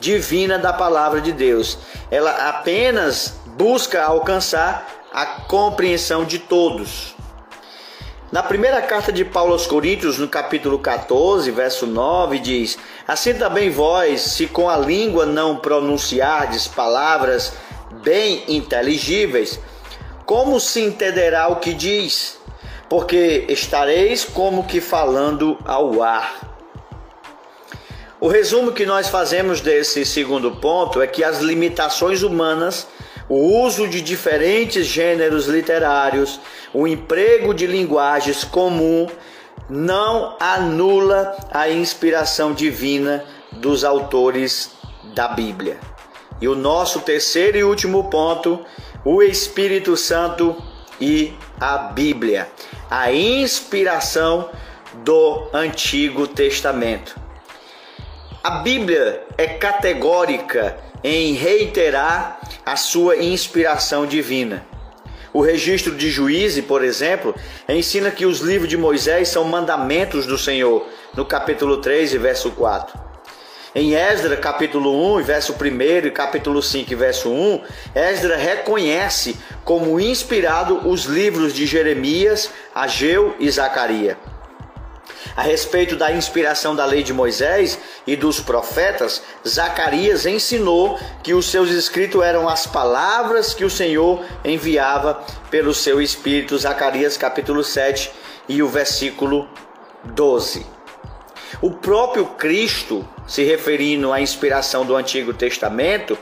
divina 0.00 0.58
da 0.58 0.72
palavra 0.72 1.20
de 1.20 1.30
Deus. 1.30 1.78
Ela 2.10 2.48
apenas 2.48 3.34
busca 3.56 4.02
alcançar 4.02 5.04
a 5.12 5.24
compreensão 5.26 6.24
de 6.24 6.40
todos. 6.40 7.14
Na 8.32 8.42
primeira 8.42 8.82
carta 8.82 9.12
de 9.12 9.24
Paulo 9.24 9.52
aos 9.52 9.66
Coríntios, 9.66 10.18
no 10.18 10.26
capítulo 10.26 10.80
14, 10.80 11.50
verso 11.52 11.86
9, 11.86 12.40
diz: 12.40 12.78
Assim 13.06 13.34
também 13.34 13.70
vós, 13.70 14.22
se 14.22 14.48
com 14.48 14.68
a 14.68 14.76
língua 14.76 15.24
não 15.24 15.56
pronunciardes 15.56 16.66
palavras 16.66 17.52
bem 18.02 18.42
inteligíveis, 18.48 19.60
como 20.26 20.60
se 20.60 20.80
entenderá 20.80 21.48
o 21.48 21.56
que 21.56 21.74
diz? 21.74 22.38
Porque 22.88 23.46
estareis 23.48 24.24
como 24.24 24.64
que 24.64 24.80
falando 24.80 25.58
ao 25.64 26.02
ar. 26.02 26.52
O 28.20 28.28
resumo 28.28 28.70
que 28.70 28.86
nós 28.86 29.08
fazemos 29.08 29.60
desse 29.60 30.04
segundo 30.04 30.52
ponto 30.52 31.02
é 31.02 31.08
que 31.08 31.24
as 31.24 31.40
limitações 31.40 32.22
humanas, 32.22 32.86
o 33.28 33.64
uso 33.64 33.88
de 33.88 34.00
diferentes 34.00 34.86
gêneros 34.86 35.46
literários, 35.46 36.38
o 36.72 36.86
emprego 36.86 37.52
de 37.52 37.66
linguagens 37.66 38.44
comum, 38.44 39.08
não 39.68 40.36
anula 40.38 41.36
a 41.50 41.68
inspiração 41.68 42.52
divina 42.52 43.24
dos 43.50 43.84
autores 43.84 44.70
da 45.14 45.26
Bíblia. 45.28 45.78
E 46.40 46.46
o 46.46 46.54
nosso 46.54 47.00
terceiro 47.00 47.58
e 47.58 47.64
último 47.64 48.04
ponto 48.10 48.64
o 49.04 49.22
Espírito 49.22 49.96
Santo 49.96 50.56
e 51.00 51.32
a 51.60 51.78
Bíblia, 51.78 52.48
a 52.90 53.12
inspiração 53.12 54.50
do 55.04 55.48
Antigo 55.52 56.26
Testamento. 56.26 57.18
A 58.42 58.62
Bíblia 58.62 59.24
é 59.36 59.46
categórica 59.46 60.76
em 61.02 61.32
reiterar 61.34 62.40
a 62.64 62.76
sua 62.76 63.16
inspiração 63.16 64.06
divina. 64.06 64.66
O 65.32 65.40
registro 65.40 65.94
de 65.94 66.10
Juízes, 66.10 66.64
por 66.64 66.84
exemplo, 66.84 67.34
ensina 67.68 68.10
que 68.10 68.26
os 68.26 68.40
livros 68.40 68.68
de 68.68 68.76
Moisés 68.76 69.28
são 69.28 69.44
mandamentos 69.44 70.26
do 70.26 70.36
Senhor, 70.36 70.86
no 71.14 71.24
capítulo 71.24 71.78
3 71.78 72.14
e 72.14 72.18
verso 72.18 72.50
4. 72.50 73.11
Em 73.74 73.94
Esdra, 73.94 74.36
capítulo 74.36 75.16
1, 75.16 75.22
verso 75.22 75.54
1 75.54 76.06
e 76.06 76.10
capítulo 76.10 76.62
5, 76.62 76.94
verso 76.94 77.30
1, 77.30 77.62
Esdra 77.94 78.36
reconhece 78.36 79.34
como 79.64 79.98
inspirado 79.98 80.86
os 80.86 81.04
livros 81.04 81.54
de 81.54 81.64
Jeremias, 81.64 82.50
Ageu 82.74 83.34
e 83.40 83.50
Zacarias. 83.50 84.18
A 85.34 85.40
respeito 85.40 85.96
da 85.96 86.12
inspiração 86.12 86.76
da 86.76 86.84
lei 86.84 87.02
de 87.02 87.14
Moisés 87.14 87.78
e 88.06 88.14
dos 88.14 88.40
profetas, 88.40 89.22
Zacarias 89.48 90.26
ensinou 90.26 90.98
que 91.22 91.32
os 91.32 91.46
seus 91.46 91.70
escritos 91.70 92.22
eram 92.22 92.46
as 92.50 92.66
palavras 92.66 93.54
que 93.54 93.64
o 93.64 93.70
Senhor 93.70 94.22
enviava 94.44 95.24
pelo 95.50 95.72
seu 95.72 96.02
Espírito. 96.02 96.58
Zacarias 96.58 97.16
capítulo 97.16 97.64
7 97.64 98.12
e 98.46 98.62
o 98.62 98.68
versículo 98.68 99.48
12. 100.04 100.66
O 101.62 101.70
próprio 101.70 102.26
Cristo, 102.26 103.08
se 103.26 103.44
referindo 103.44 104.12
à 104.12 104.20
inspiração 104.20 104.84
do 104.84 104.96
Antigo 104.96 105.32
Testamento, 105.32 106.18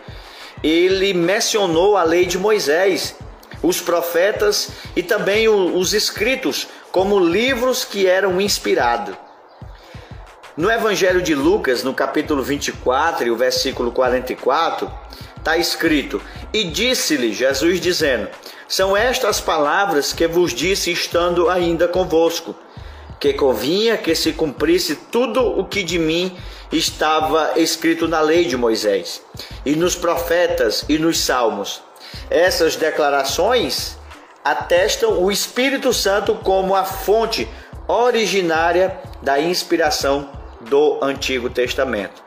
ele 0.62 1.14
mencionou 1.14 1.96
a 1.96 2.02
lei 2.02 2.26
de 2.26 2.38
Moisés, 2.38 3.16
os 3.62 3.80
profetas 3.80 4.70
e 4.94 5.02
também 5.02 5.48
os 5.48 5.92
escritos 5.92 6.68
como 6.92 7.18
livros 7.18 7.84
que 7.84 8.06
eram 8.06 8.40
inspirados. 8.40 9.14
No 10.56 10.70
Evangelho 10.70 11.22
de 11.22 11.34
Lucas, 11.34 11.82
no 11.82 11.94
capítulo 11.94 12.42
24 12.42 13.26
e 13.26 13.30
o 13.30 13.36
versículo 13.36 13.92
44, 13.92 14.90
está 15.36 15.56
escrito: 15.56 16.20
E 16.52 16.64
disse-lhe 16.64 17.32
Jesus, 17.32 17.80
dizendo: 17.80 18.28
São 18.68 18.96
estas 18.96 19.40
palavras 19.40 20.12
que 20.12 20.26
vos 20.26 20.52
disse 20.52 20.90
estando 20.92 21.48
ainda 21.48 21.88
convosco 21.88 22.54
que 23.20 23.34
convinha 23.34 23.98
que 23.98 24.14
se 24.14 24.32
cumprisse 24.32 24.96
tudo 24.96 25.46
o 25.46 25.66
que 25.66 25.82
de 25.82 25.98
mim 25.98 26.34
estava 26.72 27.52
escrito 27.56 28.06
na 28.06 28.20
lei 28.20 28.44
de 28.44 28.56
Moisés, 28.56 29.22
e 29.64 29.74
nos 29.74 29.94
profetas 29.94 30.84
e 30.88 30.98
nos 30.98 31.18
salmos. 31.18 31.82
Essas 32.28 32.76
declarações 32.76 33.96
atestam 34.44 35.22
o 35.22 35.30
Espírito 35.30 35.92
Santo 35.92 36.34
como 36.36 36.74
a 36.74 36.84
fonte 36.84 37.48
originária 37.86 38.98
da 39.22 39.40
inspiração 39.40 40.30
do 40.60 40.98
Antigo 41.02 41.50
Testamento. 41.50 42.22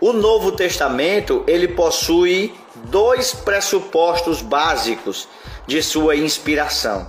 O 0.00 0.12
Novo 0.12 0.52
Testamento, 0.52 1.44
ele 1.46 1.68
possui 1.68 2.54
dois 2.86 3.32
pressupostos 3.32 4.42
básicos 4.42 5.28
de 5.66 5.82
sua 5.82 6.16
inspiração. 6.16 7.06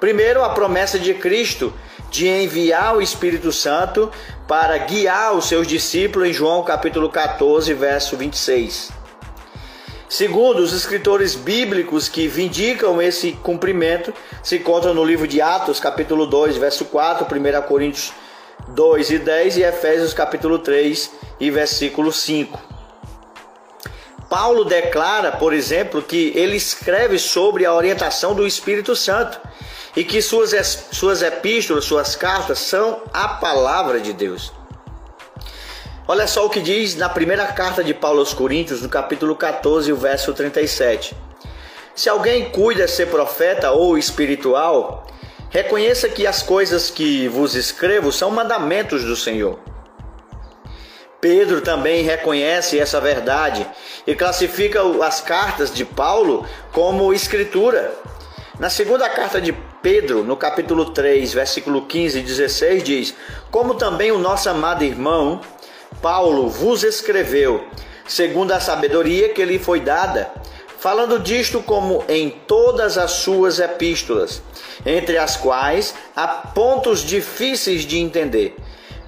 Primeiro, 0.00 0.42
a 0.42 0.50
promessa 0.50 0.98
de 0.98 1.14
Cristo 1.14 1.72
de 2.10 2.26
enviar 2.26 2.96
o 2.96 3.00
Espírito 3.00 3.52
Santo 3.52 4.10
para 4.48 4.76
guiar 4.78 5.34
os 5.34 5.46
seus 5.46 5.66
discípulos 5.66 6.28
em 6.28 6.32
João 6.32 6.64
capítulo 6.64 7.08
14, 7.08 7.72
verso 7.72 8.16
26. 8.16 8.90
Segundo, 10.08 10.58
os 10.58 10.72
escritores 10.72 11.36
bíblicos 11.36 12.08
que 12.08 12.26
vindicam 12.26 13.00
esse 13.00 13.30
cumprimento 13.32 14.12
se 14.42 14.56
encontram 14.56 14.92
no 14.92 15.04
livro 15.04 15.28
de 15.28 15.40
Atos, 15.40 15.78
capítulo 15.78 16.26
2, 16.26 16.56
verso 16.56 16.84
4, 16.86 17.26
1 17.26 17.62
Coríntios 17.62 18.12
2 18.68 19.10
e 19.10 19.18
10 19.18 19.56
e 19.58 19.62
Efésios 19.62 20.12
capítulo 20.12 20.58
3 20.58 21.12
e 21.38 21.48
versículo 21.48 22.12
5. 22.12 22.60
Paulo 24.28 24.64
declara, 24.64 25.32
por 25.32 25.52
exemplo, 25.52 26.02
que 26.02 26.32
ele 26.34 26.56
escreve 26.56 27.18
sobre 27.18 27.64
a 27.64 27.74
orientação 27.74 28.34
do 28.34 28.46
Espírito 28.46 28.96
Santo 28.96 29.40
e 29.96 30.04
que 30.04 30.22
suas, 30.22 30.86
suas 30.92 31.22
epístolas, 31.22 31.84
suas 31.84 32.14
cartas 32.14 32.58
são 32.58 33.02
a 33.12 33.28
palavra 33.28 34.00
de 34.00 34.12
Deus. 34.12 34.52
Olha 36.06 36.26
só 36.26 36.46
o 36.46 36.50
que 36.50 36.60
diz 36.60 36.96
na 36.96 37.08
primeira 37.08 37.46
carta 37.46 37.84
de 37.84 37.94
Paulo 37.94 38.18
aos 38.18 38.34
Coríntios, 38.34 38.82
no 38.82 38.88
capítulo 38.88 39.36
14, 39.36 39.92
o 39.92 39.96
verso 39.96 40.32
37. 40.32 41.16
Se 41.94 42.08
alguém 42.08 42.50
cuida 42.50 42.88
ser 42.88 43.06
profeta 43.06 43.70
ou 43.70 43.96
espiritual, 43.96 45.06
reconheça 45.50 46.08
que 46.08 46.26
as 46.26 46.42
coisas 46.42 46.90
que 46.90 47.28
vos 47.28 47.54
escrevo 47.54 48.10
são 48.10 48.30
mandamentos 48.30 49.04
do 49.04 49.14
Senhor. 49.14 49.58
Pedro 51.20 51.60
também 51.60 52.02
reconhece 52.02 52.78
essa 52.78 53.00
verdade 53.00 53.66
e 54.06 54.14
classifica 54.14 54.80
as 55.04 55.20
cartas 55.20 55.72
de 55.72 55.84
Paulo 55.84 56.46
como 56.72 57.12
escritura. 57.12 57.92
Na 58.58 58.70
segunda 58.70 59.08
carta 59.08 59.40
de 59.40 59.54
Pedro, 59.82 60.22
no 60.22 60.36
capítulo 60.36 60.90
3, 60.90 61.32
versículo 61.32 61.86
15 61.86 62.18
e 62.18 62.22
16, 62.22 62.84
diz: 62.84 63.14
Como 63.50 63.74
também 63.74 64.12
o 64.12 64.18
nosso 64.18 64.50
amado 64.50 64.84
irmão 64.84 65.40
Paulo 66.02 66.50
vos 66.50 66.84
escreveu, 66.84 67.64
segundo 68.06 68.52
a 68.52 68.60
sabedoria 68.60 69.30
que 69.30 69.42
lhe 69.42 69.58
foi 69.58 69.80
dada, 69.80 70.30
falando 70.78 71.18
disto 71.18 71.62
como 71.62 72.04
em 72.08 72.28
todas 72.28 72.98
as 72.98 73.10
suas 73.12 73.58
epístolas, 73.58 74.42
entre 74.84 75.16
as 75.16 75.38
quais 75.38 75.94
há 76.14 76.28
pontos 76.28 77.00
difíceis 77.00 77.86
de 77.86 77.98
entender, 77.98 78.56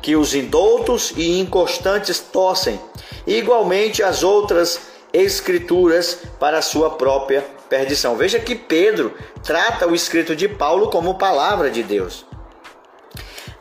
que 0.00 0.16
os 0.16 0.34
indoutos 0.34 1.12
e 1.18 1.38
inconstantes 1.38 2.18
tossem, 2.18 2.80
e 3.26 3.36
igualmente 3.36 4.02
as 4.02 4.22
outras 4.22 4.80
escrituras 5.12 6.18
para 6.40 6.58
a 6.58 6.62
sua 6.62 6.90
própria 6.90 7.44
perdição. 7.72 8.14
Veja 8.16 8.38
que 8.38 8.54
Pedro 8.54 9.14
trata 9.42 9.88
o 9.88 9.94
escrito 9.94 10.36
de 10.36 10.46
Paulo 10.46 10.90
como 10.90 11.14
palavra 11.14 11.70
de 11.70 11.82
Deus. 11.82 12.26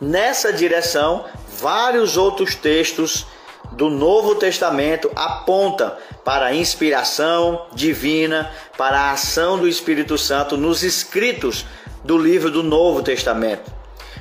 Nessa 0.01 0.51
direção, 0.51 1.23
vários 1.61 2.17
outros 2.17 2.53
textos 2.53 3.25
do 3.71 3.89
Novo 3.89 4.35
Testamento 4.35 5.09
apontam 5.15 5.95
para 6.25 6.47
a 6.47 6.53
inspiração 6.53 7.67
divina, 7.73 8.51
para 8.77 8.99
a 8.99 9.11
ação 9.11 9.57
do 9.57 9.65
Espírito 9.65 10.17
Santo 10.17 10.57
nos 10.57 10.83
escritos 10.83 11.65
do 12.03 12.17
livro 12.17 12.51
do 12.51 12.61
Novo 12.61 13.01
Testamento. 13.01 13.71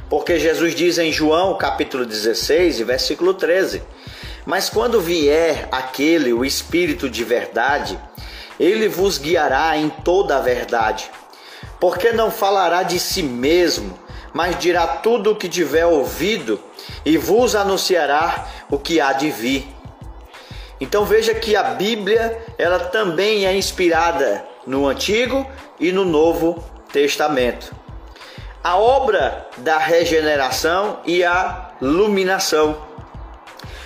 Porque 0.09 0.39
Jesus 0.39 0.73
diz 0.73 0.99
em 0.99 1.11
João, 1.11 1.59
capítulo 1.59 2.07
16, 2.07 2.79
versículo 2.83 3.35
13: 3.35 3.83
Mas 4.47 4.71
quando 4.71 5.01
vier 5.01 5.69
aquele, 5.73 6.33
o 6.33 6.45
Espírito 6.45 7.11
de 7.11 7.25
verdade, 7.25 7.99
ele 8.61 8.89
vos 8.89 9.17
guiará 9.17 9.75
em 9.79 9.89
toda 9.89 10.37
a 10.37 10.41
verdade, 10.41 11.11
porque 11.81 12.13
não 12.13 12.31
falará 12.31 12.83
de 12.83 13.01
si 13.01 13.23
mesmo, 13.23 13.99
mas 14.35 14.59
dirá 14.59 14.87
tudo 14.87 15.31
o 15.31 15.37
que 15.37 15.49
tiver 15.49 15.87
ouvido 15.87 16.61
e 17.03 17.17
vos 17.17 17.55
anunciará 17.57 18.47
o 18.71 18.79
que 18.79 19.01
há 19.01 19.15
de 19.15 19.31
vir. 19.31 19.67
Então 20.79 21.07
veja 21.07 21.35
que 21.35 21.57
a 21.57 21.63
Bíblia, 21.63 22.39
ela 22.59 22.79
também 22.79 23.47
é 23.47 23.57
inspirada 23.57 24.45
no 24.67 24.87
Antigo 24.87 25.47
e 25.79 25.91
no 25.91 26.05
Novo 26.05 26.63
Testamento. 26.93 27.75
A 28.63 28.77
obra 28.77 29.49
da 29.57 29.79
regeneração 29.79 31.01
e 31.07 31.25
a 31.25 31.71
iluminação. 31.81 32.77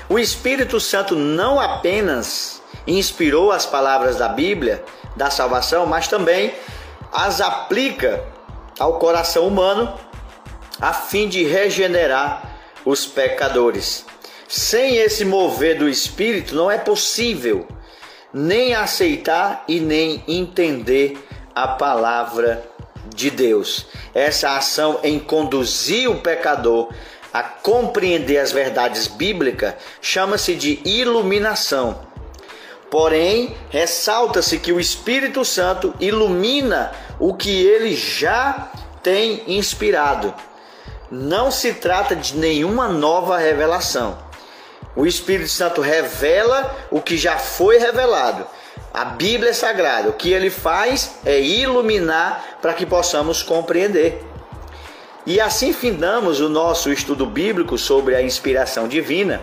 O 0.08 0.18
Espírito 0.18 0.80
Santo 0.80 1.14
não 1.14 1.60
apenas 1.60 2.60
inspirou 2.86 3.52
as 3.52 3.66
palavras 3.66 4.16
da 4.16 4.28
Bíblia 4.28 4.84
da 5.16 5.30
salvação, 5.30 5.86
mas 5.86 6.08
também 6.08 6.52
as 7.12 7.40
aplica 7.40 8.24
ao 8.78 8.98
coração 8.98 9.46
humano 9.46 9.94
a 10.80 10.92
fim 10.92 11.28
de 11.28 11.44
regenerar 11.44 12.56
os 12.84 13.06
pecadores. 13.06 14.04
Sem 14.48 14.96
esse 14.96 15.24
mover 15.24 15.78
do 15.78 15.88
Espírito, 15.88 16.54
não 16.54 16.70
é 16.70 16.78
possível 16.78 17.66
nem 18.32 18.74
aceitar 18.74 19.64
e 19.68 19.78
nem 19.78 20.22
entender 20.26 21.16
a 21.54 21.68
palavra 21.68 22.68
de 23.14 23.30
Deus. 23.30 23.86
Essa 24.12 24.56
ação 24.56 24.98
em 25.04 25.18
conduzir 25.20 26.10
o 26.10 26.20
pecador 26.20 26.92
a 27.32 27.42
compreender 27.42 28.38
as 28.38 28.52
verdades 28.52 29.06
bíblicas 29.06 29.74
chama-se 30.00 30.54
de 30.54 30.80
iluminação. 30.84 32.13
Porém, 32.94 33.56
ressalta-se 33.70 34.56
que 34.56 34.72
o 34.72 34.78
Espírito 34.78 35.44
Santo 35.44 35.92
ilumina 35.98 36.92
o 37.18 37.34
que 37.34 37.50
ele 37.50 37.96
já 37.96 38.70
tem 39.02 39.42
inspirado. 39.48 40.32
Não 41.10 41.50
se 41.50 41.74
trata 41.74 42.14
de 42.14 42.36
nenhuma 42.36 42.86
nova 42.86 43.36
revelação. 43.36 44.16
O 44.94 45.04
Espírito 45.04 45.50
Santo 45.50 45.80
revela 45.80 46.72
o 46.88 47.00
que 47.00 47.16
já 47.16 47.36
foi 47.36 47.78
revelado. 47.78 48.46
A 48.92 49.04
Bíblia 49.04 49.50
é 49.50 49.54
sagrada. 49.54 50.10
O 50.10 50.12
que 50.12 50.32
ele 50.32 50.48
faz 50.48 51.16
é 51.24 51.40
iluminar 51.40 52.58
para 52.62 52.74
que 52.74 52.86
possamos 52.86 53.42
compreender. 53.42 54.24
E 55.26 55.40
assim 55.40 55.72
findamos 55.72 56.38
o 56.38 56.48
nosso 56.48 56.92
estudo 56.92 57.26
bíblico 57.26 57.76
sobre 57.76 58.14
a 58.14 58.22
inspiração 58.22 58.86
divina. 58.86 59.42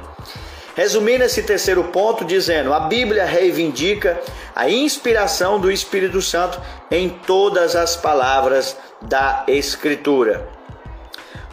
Resumindo 0.76 1.24
esse 1.24 1.44
terceiro 1.44 1.84
ponto, 1.86 2.24
dizendo: 2.24 2.74
a 2.74 2.82
Bíblia 2.82 3.26
reivindica 3.26 4.20
a 4.56 4.70
inspiração 4.70 5.60
do 5.60 5.72
Espírito 5.72 6.22
Santo 6.22 6.62
em 6.90 7.10
todas 7.10 7.76
as 7.76 7.96
palavras 7.96 8.78
da 9.02 9.44
Escritura. 9.48 10.48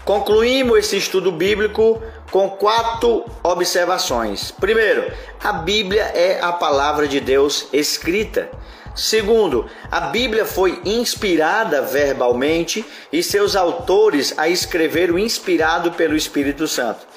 Concluímos 0.05 0.79
esse 0.79 0.97
estudo 0.97 1.31
bíblico 1.31 2.03
com 2.31 2.49
quatro 2.49 3.25
observações. 3.43 4.51
Primeiro, 4.51 5.11
a 5.43 5.53
Bíblia 5.53 6.05
é 6.15 6.41
a 6.41 6.53
palavra 6.53 7.07
de 7.07 7.21
Deus 7.21 7.69
escrita. 7.73 8.49
Segundo, 8.95 9.67
a 9.91 10.01
Bíblia 10.01 10.45
foi 10.45 10.81
inspirada 10.85 11.83
verbalmente 11.83 12.85
e 13.13 13.23
seus 13.23 13.55
autores 13.55 14.35
a 14.37 14.49
escreveram 14.49 15.19
inspirado 15.19 15.93
pelo 15.93 16.17
Espírito 16.17 16.67
Santo. 16.67 17.08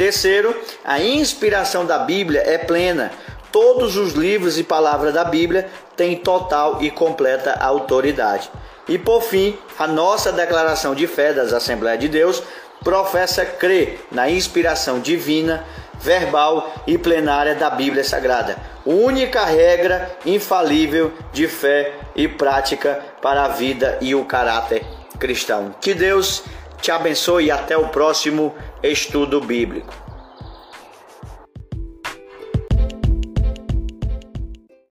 Terceiro, 0.00 0.58
a 0.82 0.98
inspiração 0.98 1.84
da 1.84 1.98
Bíblia 1.98 2.42
é 2.46 2.56
plena. 2.56 3.12
Todos 3.52 3.98
os 3.98 4.14
livros 4.14 4.58
e 4.58 4.64
palavras 4.64 5.12
da 5.12 5.24
Bíblia 5.24 5.68
têm 5.94 6.16
total 6.16 6.78
e 6.80 6.90
completa 6.90 7.52
autoridade. 7.60 8.50
E 8.88 8.96
por 8.96 9.20
fim, 9.20 9.58
a 9.78 9.86
nossa 9.86 10.32
declaração 10.32 10.94
de 10.94 11.06
fé 11.06 11.34
das 11.34 11.52
Assembleias 11.52 12.00
de 12.00 12.08
Deus 12.08 12.42
professa 12.82 13.44
crer 13.44 14.00
na 14.10 14.30
inspiração 14.30 15.00
divina, 15.00 15.66
verbal 16.00 16.72
e 16.86 16.96
plenária 16.96 17.54
da 17.54 17.68
Bíblia 17.68 18.02
Sagrada, 18.02 18.56
única 18.86 19.44
regra 19.44 20.16
infalível 20.24 21.12
de 21.30 21.46
fé 21.46 21.92
e 22.16 22.26
prática 22.26 23.04
para 23.20 23.44
a 23.44 23.48
vida 23.48 23.98
e 24.00 24.14
o 24.14 24.24
caráter 24.24 24.82
cristão. 25.18 25.74
Que 25.78 25.92
Deus 25.92 26.42
te 26.80 26.90
abençoe 26.90 27.44
e 27.44 27.50
até 27.50 27.76
o 27.76 27.88
próximo 27.88 28.54
estudo 28.82 29.40
bíblico. 29.40 30.09